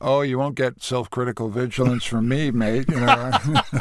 [0.00, 2.88] Oh, you won't get self-critical vigilance from me, mate.
[2.88, 3.30] You know,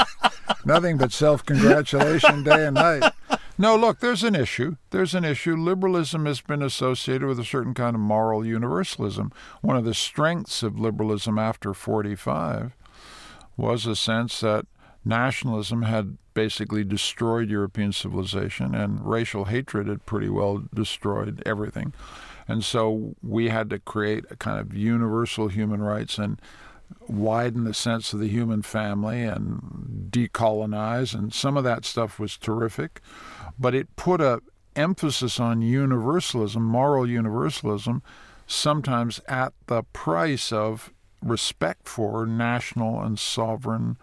[0.66, 3.14] nothing but self-congratulation day and night.
[3.58, 4.78] No, look, there's an issue.
[4.92, 5.56] There's an issue.
[5.56, 9.34] Liberalism has been associated with a certain kind of moral universalism.
[9.62, 12.74] One of the strengths of liberalism after 45
[13.58, 14.66] was a sense that
[15.04, 21.94] nationalism had basically destroyed European civilization, and racial hatred had pretty well destroyed everything.
[22.50, 26.42] And so we had to create a kind of universal human rights and
[27.08, 31.14] widen the sense of the human family and decolonize.
[31.14, 33.02] And some of that stuff was terrific,
[33.60, 34.42] but it put a
[34.76, 38.02] emphasis on universalism, moral universalism,
[38.48, 40.92] sometimes at the price of
[41.22, 43.98] respect for national and sovereign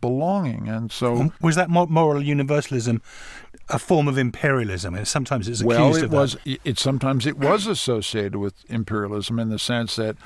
[0.00, 0.68] belonging.
[0.68, 3.02] And so, was that moral universalism
[3.70, 4.94] a form of imperialism?
[4.94, 6.16] And sometimes it's accused of that.
[6.16, 6.58] well, it of was.
[6.64, 10.16] It sometimes it was associated with imperialism in the sense that,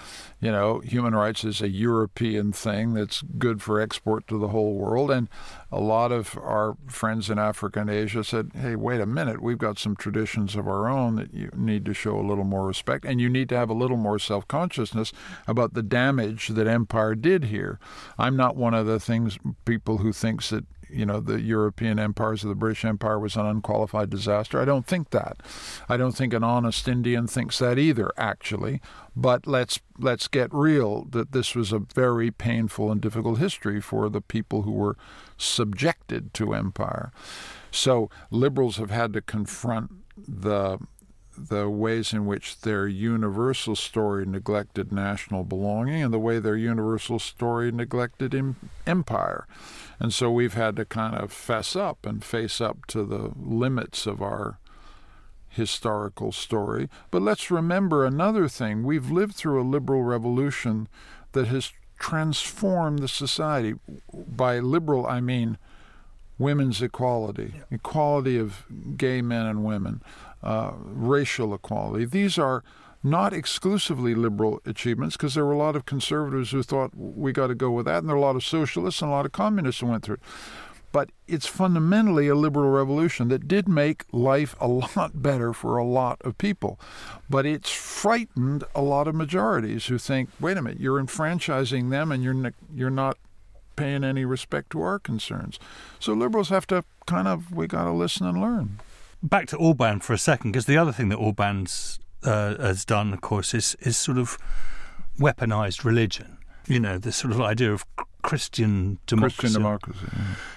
[0.40, 4.74] you know, human rights is a European thing that's good for export to the whole
[4.74, 5.28] world, and
[5.70, 9.58] a lot of our friends in Africa and Asia said, "Hey, wait a minute, we've
[9.58, 13.04] got some traditions of our own that you need to show a little more respect,
[13.04, 15.12] and you need to have a little more self-consciousness
[15.46, 17.78] about the damage that empire did here."
[18.18, 20.64] I'm not one of the things people who thinks that
[20.94, 24.60] you know the European empires of the British Empire was an unqualified disaster.
[24.60, 25.38] I don't think that.
[25.88, 28.80] I don't think an honest Indian thinks that either, actually.
[29.16, 34.08] But let's let's get real that this was a very painful and difficult history for
[34.08, 34.96] the people who were
[35.36, 37.12] subjected to empire.
[37.70, 40.78] So liberals have had to confront the
[41.36, 47.18] the ways in which their universal story neglected national belonging and the way their universal
[47.18, 48.56] story neglected em-
[48.86, 49.46] empire.
[49.98, 54.06] And so we've had to kind of fess up and face up to the limits
[54.06, 54.58] of our
[55.48, 56.88] historical story.
[57.10, 58.82] But let's remember another thing.
[58.82, 60.88] We've lived through a liberal revolution
[61.32, 63.74] that has transformed the society.
[64.12, 65.58] By liberal, I mean
[66.38, 68.64] women's equality, equality of
[68.96, 70.02] gay men and women,
[70.44, 72.04] uh, racial equality.
[72.04, 72.62] These are
[73.02, 77.48] not exclusively liberal achievements, because there were a lot of conservatives who thought we got
[77.48, 79.32] to go with that, and there are a lot of socialists and a lot of
[79.32, 80.22] communists who went through it.
[80.92, 85.84] But it's fundamentally a liberal revolution that did make life a lot better for a
[85.84, 86.78] lot of people.
[87.28, 92.12] But it's frightened a lot of majorities who think, wait a minute, you're enfranchising them
[92.12, 93.18] and you're, you're not
[93.76, 95.58] paying any respect to our concerns.
[95.98, 98.78] So liberals have to kind of, we got to listen and learn.
[99.24, 103.12] Back to Orban for a second, because the other thing that Orban's uh, has done,
[103.12, 104.38] of course, is is sort of
[105.18, 106.38] weaponized religion.
[106.66, 107.84] You know, this sort of idea of
[108.22, 110.06] Christian democracy, Christian democracy,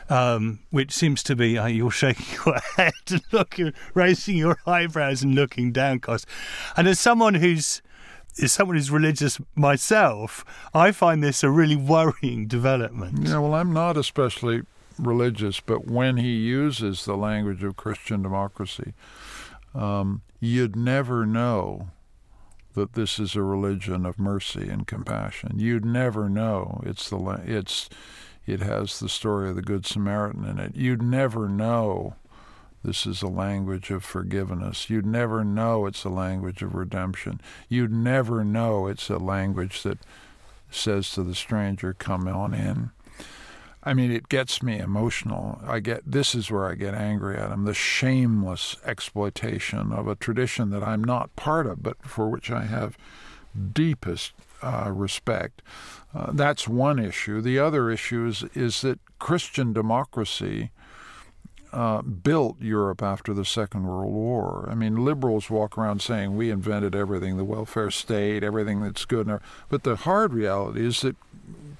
[0.09, 0.33] yeah.
[0.33, 5.23] um, which seems to be uh, you're shaking your head and looking, raising your eyebrows
[5.23, 6.25] and looking downcast.
[6.75, 7.81] And as someone who's
[8.41, 13.27] as someone who's religious myself, I find this a really worrying development.
[13.27, 14.63] Yeah, well, I'm not especially
[14.97, 18.93] religious, but when he uses the language of Christian democracy,
[19.73, 21.89] um, you'd never know
[22.73, 25.53] that this is a religion of mercy and compassion.
[25.57, 27.89] You'd never know it's the it's
[28.45, 30.75] it has the story of the good Samaritan in it.
[30.75, 32.15] You'd never know
[32.83, 34.89] this is a language of forgiveness.
[34.89, 37.41] You'd never know it's a language of redemption.
[37.67, 39.97] You'd never know it's a language that
[40.69, 42.91] says to the stranger, "Come on in."
[43.87, 45.61] I mean, it gets me emotional.
[45.65, 50.15] I get this is where I get angry at him the shameless exploitation of a
[50.15, 52.97] tradition that I'm not part of, but for which I have
[53.73, 55.61] deepest uh, respect.
[56.13, 57.39] Uh, that's one issue.
[57.39, 60.71] The other issue is, is that Christian democracy.
[61.73, 64.67] Uh, built Europe after the Second World War.
[64.71, 69.29] I mean, liberals walk around saying we invented everything, the welfare state, everything that's good.
[69.67, 71.17] But the hard reality is that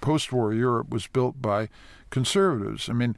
[0.02, 1.70] post war Europe was built by
[2.10, 2.90] conservatives.
[2.90, 3.16] I mean,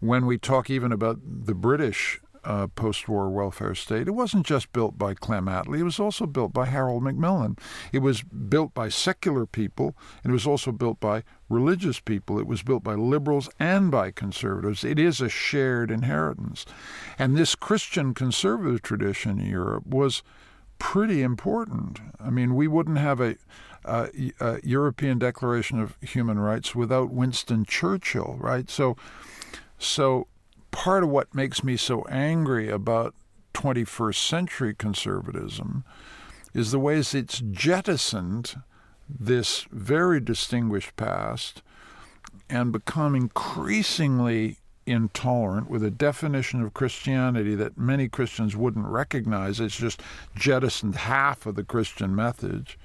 [0.00, 4.72] when we talk even about the British uh, post war welfare state, it wasn't just
[4.72, 7.56] built by Clem Attlee, it was also built by Harold Macmillan.
[7.92, 12.38] It was built by secular people, and it was also built by religious people.
[12.38, 14.84] It was built by liberals and by conservatives.
[14.84, 16.64] It is a shared inheritance.
[17.18, 20.22] And this Christian conservative tradition in Europe was
[20.78, 22.00] pretty important.
[22.20, 23.36] I mean, we wouldn't have a
[23.88, 24.08] uh,
[24.40, 28.68] uh, European Declaration of Human Rights without Winston Churchill, right?
[28.68, 28.96] So,
[29.78, 30.26] so
[30.70, 33.14] part of what makes me so angry about
[33.54, 35.84] 21st century conservatism
[36.54, 38.56] is the ways it's jettisoned
[39.08, 41.62] this very distinguished past
[42.50, 49.60] and become increasingly intolerant with a definition of Christianity that many Christians wouldn't recognize.
[49.60, 50.02] It's just
[50.34, 52.78] jettisoned half of the Christian message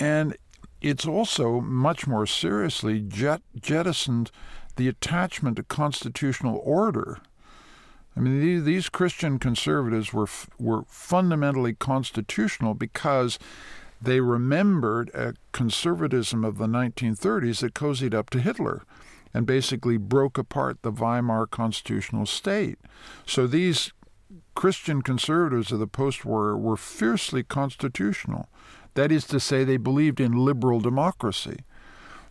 [0.00, 0.36] and
[0.80, 4.30] it's also much more seriously jet, jettisoned
[4.76, 7.18] the attachment to constitutional order.
[8.16, 10.26] I mean, these, Christian conservatives were
[10.58, 13.38] were fundamentally constitutional because
[14.02, 18.82] they remembered a conservatism of the 1930s that cozied up to Hitler
[19.34, 22.78] and basically broke apart the Weimar constitutional state.
[23.26, 23.92] So these
[24.54, 28.48] Christian conservatives of the post war were fiercely constitutional.
[28.94, 31.64] That is to say, they believed in liberal democracy.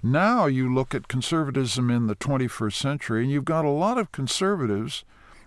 [0.01, 4.11] Now you look at conservatism in the 21st century, and you've got a lot of
[4.11, 5.03] conservatives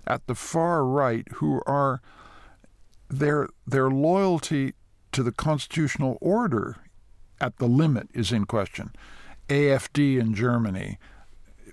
[0.07, 2.03] at the far right who are
[3.09, 4.75] their their loyalty
[5.13, 6.77] to the constitutional order
[7.41, 8.91] at the limit is in question.
[9.49, 10.99] AFD in Germany,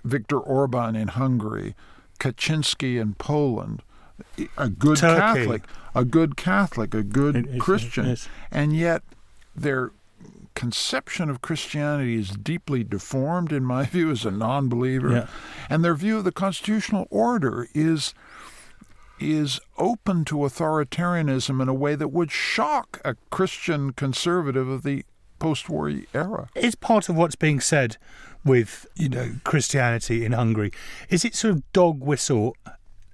[0.04, 1.74] Viktor Orban in Hungary,
[2.18, 3.82] Kaczynski in Poland,
[4.58, 5.20] a good Turkey.
[5.20, 5.62] Catholic,
[5.94, 8.16] a good Catholic, a good Christian,
[8.50, 9.02] and yet
[9.60, 9.92] their
[10.54, 15.26] conception of Christianity is deeply deformed, in my view, as a non-believer, Yeah.
[15.68, 18.14] and their view of the constitutional order is
[19.18, 25.04] is open to authoritarianism in a way that would shock a Christian conservative of the
[25.38, 26.48] post-war era.
[26.54, 27.98] is part of what's being said
[28.46, 30.72] with you know Christianity in Hungary.
[31.10, 32.56] Is it sort of dog whistle?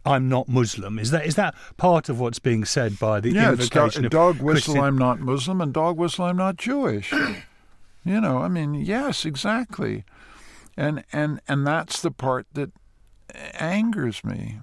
[0.07, 0.99] I'm not Muslim.
[0.99, 4.11] Is that is that part of what's being said by the Yeah, invocation do- of
[4.13, 4.81] dog whistle.
[4.81, 6.25] I'm not Muslim, and dog whistle.
[6.27, 7.13] I'm not Jewish.
[8.05, 10.05] you know, I mean, yes, exactly,
[10.77, 12.71] and and and that's the part that
[13.59, 14.61] angers me.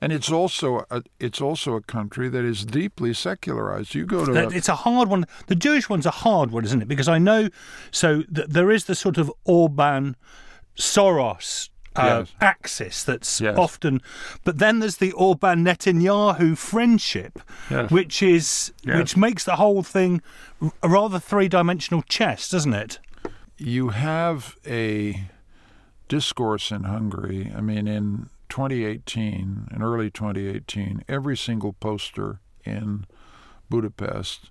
[0.00, 3.96] And it's also a, it's also a country that is deeply secularized.
[3.96, 5.24] You go to That- It's a hard one.
[5.48, 6.86] The Jewish one's a hard one, isn't it?
[6.86, 7.48] Because I know,
[7.90, 10.14] so th- there is the sort of Orban
[10.76, 12.34] Soros uh, Yes.
[12.40, 13.56] axis that's Yes.
[13.58, 14.00] often,
[14.44, 17.38] but then there's the Orban Netanyahu friendship,
[17.70, 17.90] Yes.
[17.90, 20.20] which is which makes the whole thing
[20.82, 22.98] a rather three dimensional chess, doesn't it?
[23.60, 25.24] you have a
[26.06, 27.52] discourse in Hungary.
[27.56, 33.04] I mean, in 2018, in early 2018, every single poster in
[33.68, 34.50] Budapest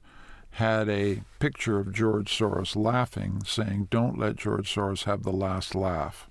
[0.52, 5.74] had a picture of George Soros laughing, saying, Don't let George Soros have the last
[5.74, 6.30] laugh.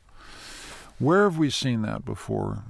[0.99, 2.65] Where have we seen that before?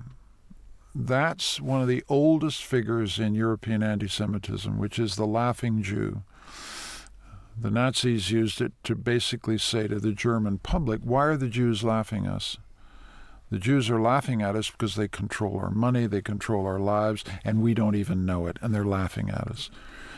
[0.94, 6.22] That's one of the oldest figures in European anti Semitism, which is the laughing Jew.
[7.58, 11.84] The Nazis used it to basically say to the German public, Why are the Jews
[11.84, 12.58] laughing us?
[13.50, 17.24] The Jews are laughing at us because they control our money, they control our lives,
[17.44, 19.70] and we don't even know it, and they're laughing at us.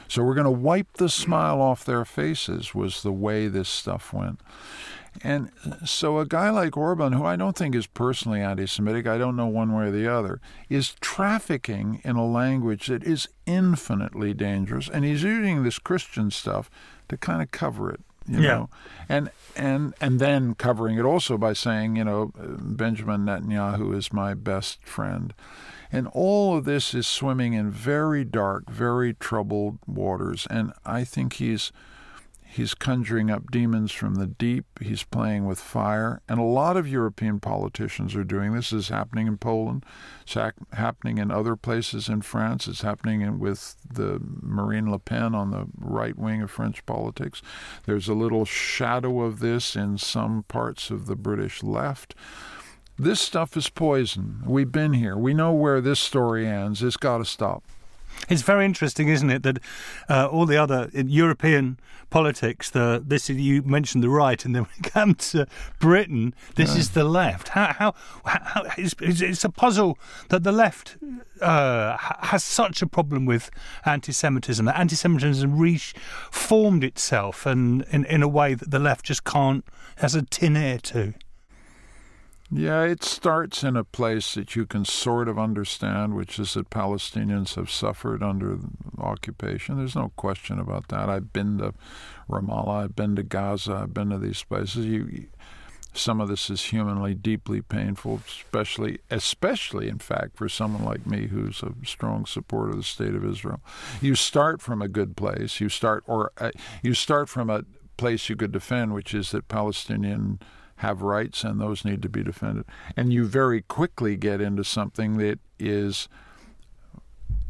[0.09, 4.15] So we're going to wipe the smile off their faces, was the way this stuff
[4.15, 4.41] went.
[5.23, 5.51] And
[5.85, 9.37] so a guy like Orban, who I don't think is personally anti Semitic, I don't
[9.37, 14.89] know one way or the other, is trafficking in a language that is infinitely dangerous.
[14.89, 16.71] And he's using this Christian stuff
[17.09, 18.01] to kind of cover it.
[18.27, 18.55] You Yeah.
[18.55, 18.71] know,
[19.09, 24.35] and and and then covering it also by saying, you know, Benjamin Netanyahu is my
[24.35, 25.33] best friend,
[25.91, 30.47] and all of this is swimming in very dark, very troubled waters.
[30.51, 31.73] And I think he's
[32.59, 34.67] he's conjuring up demons from the deep.
[34.83, 38.73] He's playing with fire, and a lot of European politicians are doing this.
[38.73, 39.87] Is happening in Poland.
[40.23, 42.67] It's hap- happening in other places in France.
[42.67, 47.41] It's happening in, with the Marine Le Pen on the right wing of French politics.
[47.87, 52.17] There's a little shadow of this in some parts of the British left.
[52.99, 54.43] This stuff is poison.
[54.45, 55.17] We've been here.
[55.17, 56.83] We know where this story ends.
[56.83, 57.63] It's got to stop.
[58.29, 59.59] It's very interesting, isn't it, that
[60.09, 61.79] uh, all the other in European
[62.11, 65.47] politics, the this you mentioned the right, and then when it comes to
[65.79, 67.49] Britain, this is the left.
[67.49, 67.95] How how,
[68.25, 69.99] how it's, it's it's a puzzle
[70.29, 70.97] that the left
[71.41, 73.51] uh, has such a problem with
[73.85, 74.67] anti-Semitism.
[74.67, 79.65] That anti-Semitism reformed itself, and in in a way that the left just can't
[79.97, 81.15] has a tin ear to.
[82.51, 86.71] Yeah, it starts in a place that you can sort of understand, which is that
[86.71, 88.59] Palestinians have suffered under
[88.97, 89.77] occupation.
[89.77, 91.11] There's no question about that.
[91.11, 91.75] I've been to
[92.29, 94.87] Ramallah, I've been to Gaza, I've been to these places.
[94.87, 95.27] You,
[95.93, 101.27] some of this is humanly deeply painful, especially, especially in fact, for someone like me
[101.27, 103.61] who's a strong supporter of the state of Israel.
[104.01, 105.61] You start from a good place.
[105.61, 107.65] You start, or uh, you start from a
[107.99, 110.39] place you could defend, which is that Palestinian
[110.79, 112.65] have rights and those need to be defended.
[112.97, 116.09] And you very quickly get into something that is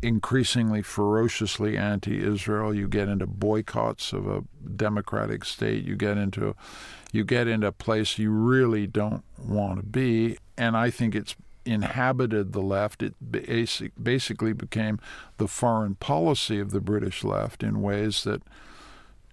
[0.00, 2.72] increasingly ferociously anti-Israel.
[2.72, 4.44] You get into boycotts of a
[4.76, 5.84] democratic state.
[5.84, 6.54] You get into
[7.10, 10.36] you get into a place you really don't want to be.
[10.56, 13.02] And I think it's inhabited the left.
[13.02, 15.00] It basic, basically became
[15.38, 18.42] the foreign policy of the British left in ways that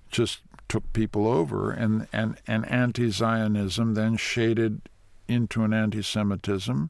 [0.09, 0.39] just
[0.75, 4.81] took people over, and, and, and anti Zionism then shaded
[5.25, 6.89] into an anti Semitism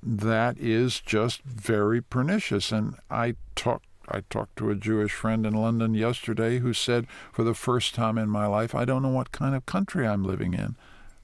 [0.00, 2.70] that is just very pernicious.
[2.70, 7.42] And I talk I talked to a Jewish friend in London yesterday who said, for
[7.42, 10.54] the first time in my life, I don't know what kind of country I'm living
[10.54, 10.76] in.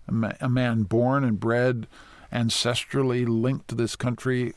[0.09, 1.86] A, a man born and bred
[2.32, 4.53] ancestrally linked to this country,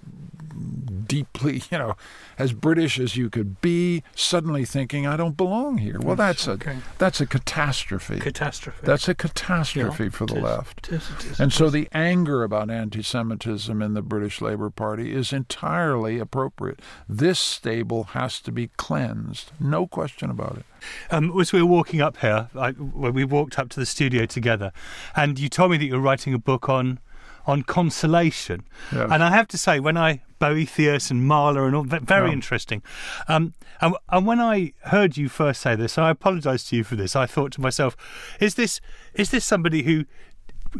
[1.07, 1.95] deeply, you know,
[2.37, 5.99] as British as you could be, suddenly thinking I don't belong here.
[5.99, 6.57] Well, that's a
[6.97, 8.19] that's a catastrophe.
[8.19, 8.79] Catastrophe.
[8.83, 10.43] That's a catastrophe Yeah, for the is.
[10.43, 10.87] left.
[10.87, 14.69] It is, it is, And so the anger about anti Semitism in the British Labour
[14.69, 16.79] Party is entirely appropriate.
[17.07, 19.51] This stable has to be cleansed.
[19.59, 20.65] No question about it.
[21.09, 24.25] Um, as we were walking up here, I, when we walked up to the studio
[24.25, 24.71] together,
[25.15, 26.99] and you told me that you were writing a book on
[27.47, 28.63] on consolation.
[28.93, 29.09] Yes.
[29.11, 32.33] And I have to say, when I Boethius and Mahler and all very Yeah.
[32.33, 32.83] interesting.
[33.27, 36.83] Um, and, and when I heard you first say this, and I apologise to you
[36.83, 37.97] for this, I thought to myself,
[38.39, 38.79] is this
[39.15, 40.05] is this somebody who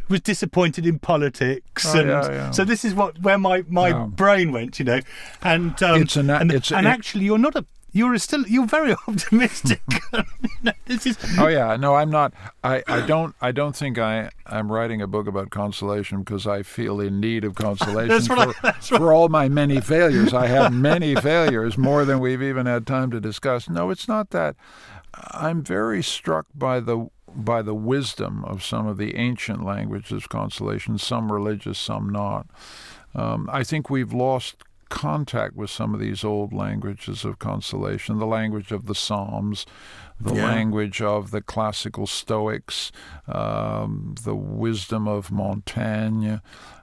[0.10, 2.52] was disappointed in politics Oh, and yeah, yeah.
[2.52, 4.06] so this is what where my, my Yeah.
[4.06, 5.00] brain went you know
[5.42, 8.66] and um, It's an- and, it's- and it- actually you're not a you're still you're
[8.68, 9.82] very optimistic
[10.86, 12.34] this is Oh yeah, no, I'm not.
[12.64, 16.64] I, I don't I don't think I I'm writing a book about consolation because I
[16.64, 20.34] feel in need of consolation what I- for, for all my many failures.
[20.34, 23.70] I have many failures, more than we've even had time to discuss.
[23.70, 24.56] No, it's not that.
[25.32, 30.30] I'm very struck by the by the wisdom of some of the ancient languages of
[30.30, 32.48] consolation, some religious, some not.
[33.16, 38.26] Um, I think we've lost contact with some of these old languages of consolation, the
[38.26, 39.66] language of the Psalms,
[40.20, 40.46] the Yeah.
[40.46, 42.92] language of the classical Stoics,
[43.28, 46.38] um, the wisdom of Montaigne,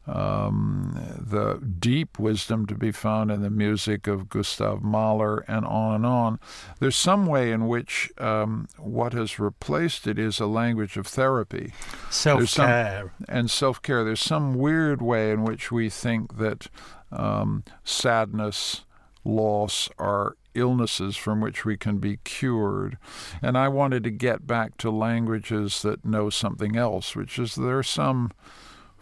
[0.06, 5.94] um, the deep wisdom to be found in the music of Gustav Mahler, and on
[5.94, 6.38] and on.
[6.78, 11.72] There's some way in which um, what has replaced it is a language of therapy
[12.10, 14.04] self care and self care.
[14.04, 16.68] There's some weird way in which we think that
[17.10, 18.84] um, sadness,
[19.24, 22.98] loss are illnesses from which we can be cured.
[23.42, 27.78] And I wanted to get back to languages that know something else, which is there
[27.78, 28.30] are some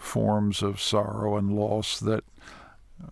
[0.03, 2.25] forms of sorrow and loss that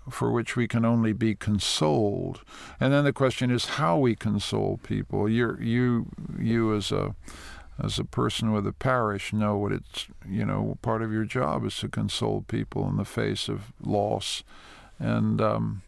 [0.09, 2.43] for which we can only be consoled.
[2.79, 5.29] And then the question is how we console people.
[5.29, 6.07] you you
[6.39, 7.15] you as a
[7.83, 11.65] as a person with a parish know what it's you know part of your job
[11.65, 14.43] is to console people in the face of loss
[14.99, 15.83] and um,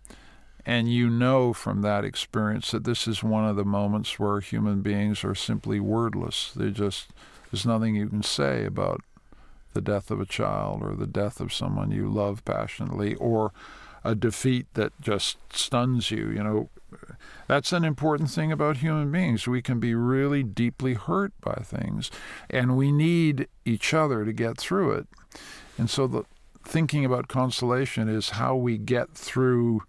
[0.64, 4.80] and you know from that experience that this is one of the moments where human
[4.80, 7.10] beings are simply wordless they just
[7.50, 9.02] there's nothing you can say about
[9.72, 13.52] the death of a child or the death of someone you love passionately or
[14.04, 16.68] a defeat that just stuns you you know
[17.46, 19.46] that's an important thing about human beings.
[19.46, 22.10] We can be really deeply hurt by things,
[22.50, 25.06] and we need each other to get through it.
[25.78, 26.24] And so, the
[26.64, 29.82] thinking about consolation is how we get through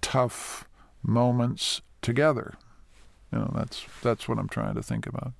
[0.00, 0.68] tough
[1.02, 2.54] moments together.
[3.32, 5.32] You know, that's that's what I'm trying to think about.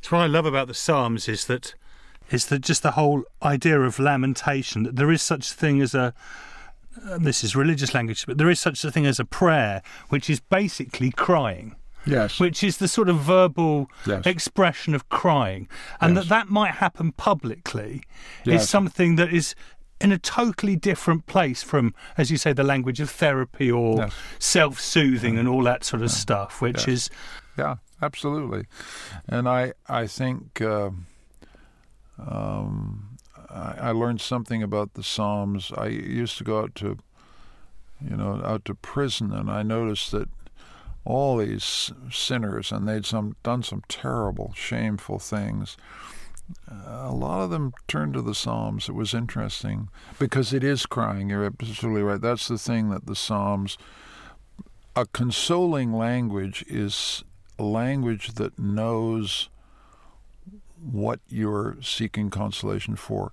[0.00, 1.74] So what I love about the Psalms is that
[2.32, 5.94] is that just the whole idea of lamentation that there is such a thing as
[5.94, 6.14] a
[7.18, 9.80] this is religious language, but there is such a thing as a prayer,
[10.10, 11.74] which is basically crying,
[12.04, 12.38] Yes.
[12.38, 14.26] which is the sort of verbal Yes.
[14.26, 15.68] expression of crying,
[16.00, 16.24] and Yes.
[16.24, 18.02] that that might happen publicly
[18.44, 18.62] Yes.
[18.64, 19.54] is something that is
[20.02, 24.12] in a totally different place from, as you say, the language of therapy or Yes.
[24.38, 27.08] self-soothing and all that sort of stuff, which is
[27.56, 28.64] Yeah, absolutely.
[29.28, 30.90] And I I think uh,
[32.18, 33.16] um,
[33.50, 35.72] I, I learned something about the Psalms.
[35.76, 36.98] I used to go out to
[38.00, 40.28] you know out to prison, and I noticed that
[41.04, 45.76] all these sinners, and they'd some done some terrible, shameful things.
[46.68, 48.88] A lot of them turned to the Psalms.
[48.88, 49.88] It was interesting
[50.18, 51.30] because it is crying.
[51.30, 52.20] You're absolutely right.
[52.20, 53.78] That's the thing that the Psalms.
[54.94, 57.24] A consoling language is
[57.58, 59.48] a language that knows
[60.82, 63.32] what you're seeking consolation for.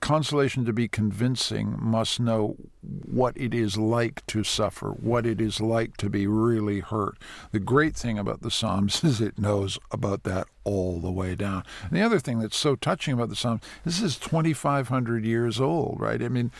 [0.00, 5.60] Consolation to be convincing must know what it is like to suffer, what it is
[5.60, 7.16] like to be really hurt.
[7.52, 11.62] The great thing about the Psalms is it knows about that all the way down.
[11.84, 16.00] And the other thing that's so touching about the Psalms, this is 2,500 years old,
[16.00, 16.20] right?
[16.20, 16.50] I mean,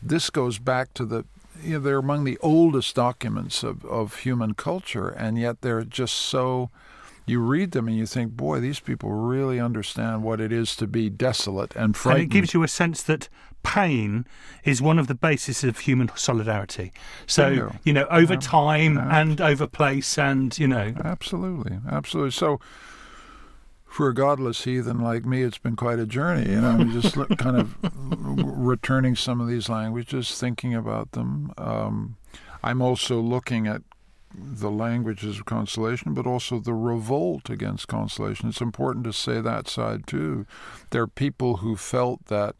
[0.00, 1.24] this goes back to the
[1.62, 6.14] you know, they're among the oldest documents of, of human culture, and yet they're just
[6.14, 6.70] so.
[7.26, 10.86] You read them and you think, boy, these people really understand what it is to
[10.86, 12.24] be desolate and frightened.
[12.24, 13.28] and it gives you a sense that
[13.64, 14.26] pain
[14.62, 16.92] is one of the bases of human solidarity.
[17.26, 17.76] So Bingo.
[17.82, 19.20] you know, over time yeah.
[19.20, 22.30] and over place, and you know, Absolutely, absolutely.
[22.30, 22.60] So,
[23.86, 26.50] for a godless heathen like me, it's been quite a journey.
[26.50, 31.52] You know, just kind of returning some of these languages, thinking about them.
[31.56, 32.16] Um,
[32.62, 33.82] I'm also looking at
[34.36, 38.48] the languages of consolation, but also the revolt against consolation.
[38.48, 40.46] It's important to say that side too.
[40.90, 42.56] There are people who felt that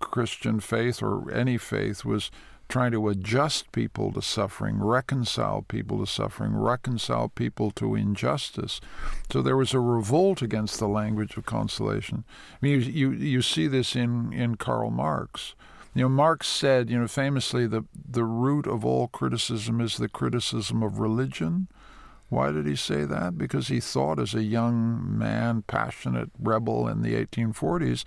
[0.00, 2.30] Christian faith or any faith was
[2.68, 8.80] trying to adjust people to suffering, reconcile people to suffering, reconcile people to injustice.
[9.30, 12.24] So there was a revolt against the language of consolation.
[12.54, 15.54] I mean, you you, you see this in in Karl Marx.
[15.94, 20.08] You know, Marx said, you know, famously, the the root of all criticism is the
[20.08, 21.68] criticism of religion.
[22.30, 23.38] Why did he say that?
[23.38, 28.02] Because he thought, as a young man, passionate rebel in the 1840s,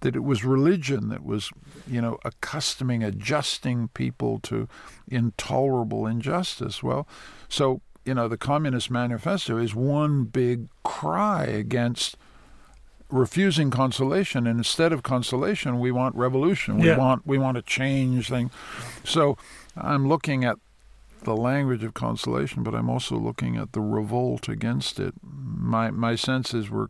[0.00, 1.50] that it was religion that was,
[1.86, 4.68] you know, accustoming, adjusting people to
[5.08, 6.82] intolerable injustice.
[6.82, 7.06] Well,
[7.48, 12.16] so, you know, the Communist Manifesto is one big cry against
[13.10, 16.78] refusing consolation and instead of consolation we want revolution.
[16.78, 16.98] We Yeah.
[16.98, 18.50] want we want to change things
[19.04, 19.36] so
[19.76, 20.56] i'm looking at
[21.22, 25.14] the language of consolation but i'm also looking at the revolt against it.
[25.22, 26.88] My my sense is we're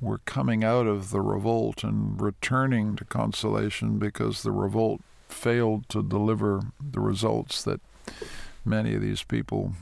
[0.00, 6.02] we're coming out of the revolt and returning to consolation because the revolt failed to
[6.02, 7.80] deliver the results that
[8.64, 9.72] many of these people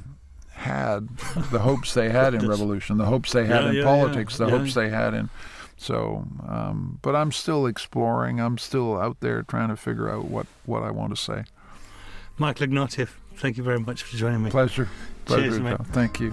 [0.64, 1.08] had
[1.52, 4.46] the hopes they had in revolution the hopes they had Yeah, in yeah, politics yeah,
[4.46, 4.58] the yeah.
[4.58, 5.28] hopes they had in
[5.76, 10.46] so um, but i'm still exploring i'm still out there trying to figure out what
[10.66, 11.44] what i want to say
[12.36, 14.50] Michael Ignatieff, thank you very much for joining me.
[14.50, 14.88] pleasure
[15.24, 15.78] pleasure Cheers, mate.
[15.92, 16.32] Thank you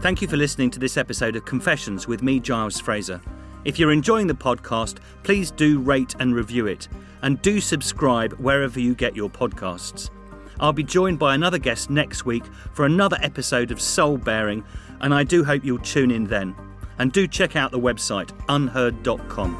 [0.00, 3.20] Thank you for listening to this episode of Confessions with me, Giles Fraser.
[3.64, 6.86] If you're enjoying the podcast, please do rate and review it,
[7.22, 10.10] and do subscribe wherever you get your podcasts.
[10.58, 14.64] I'll be joined by another guest next week for another episode of Soul Bearing,
[15.00, 16.54] and I do hope you'll tune in then.
[16.98, 19.54] And do check out the website unherd.com.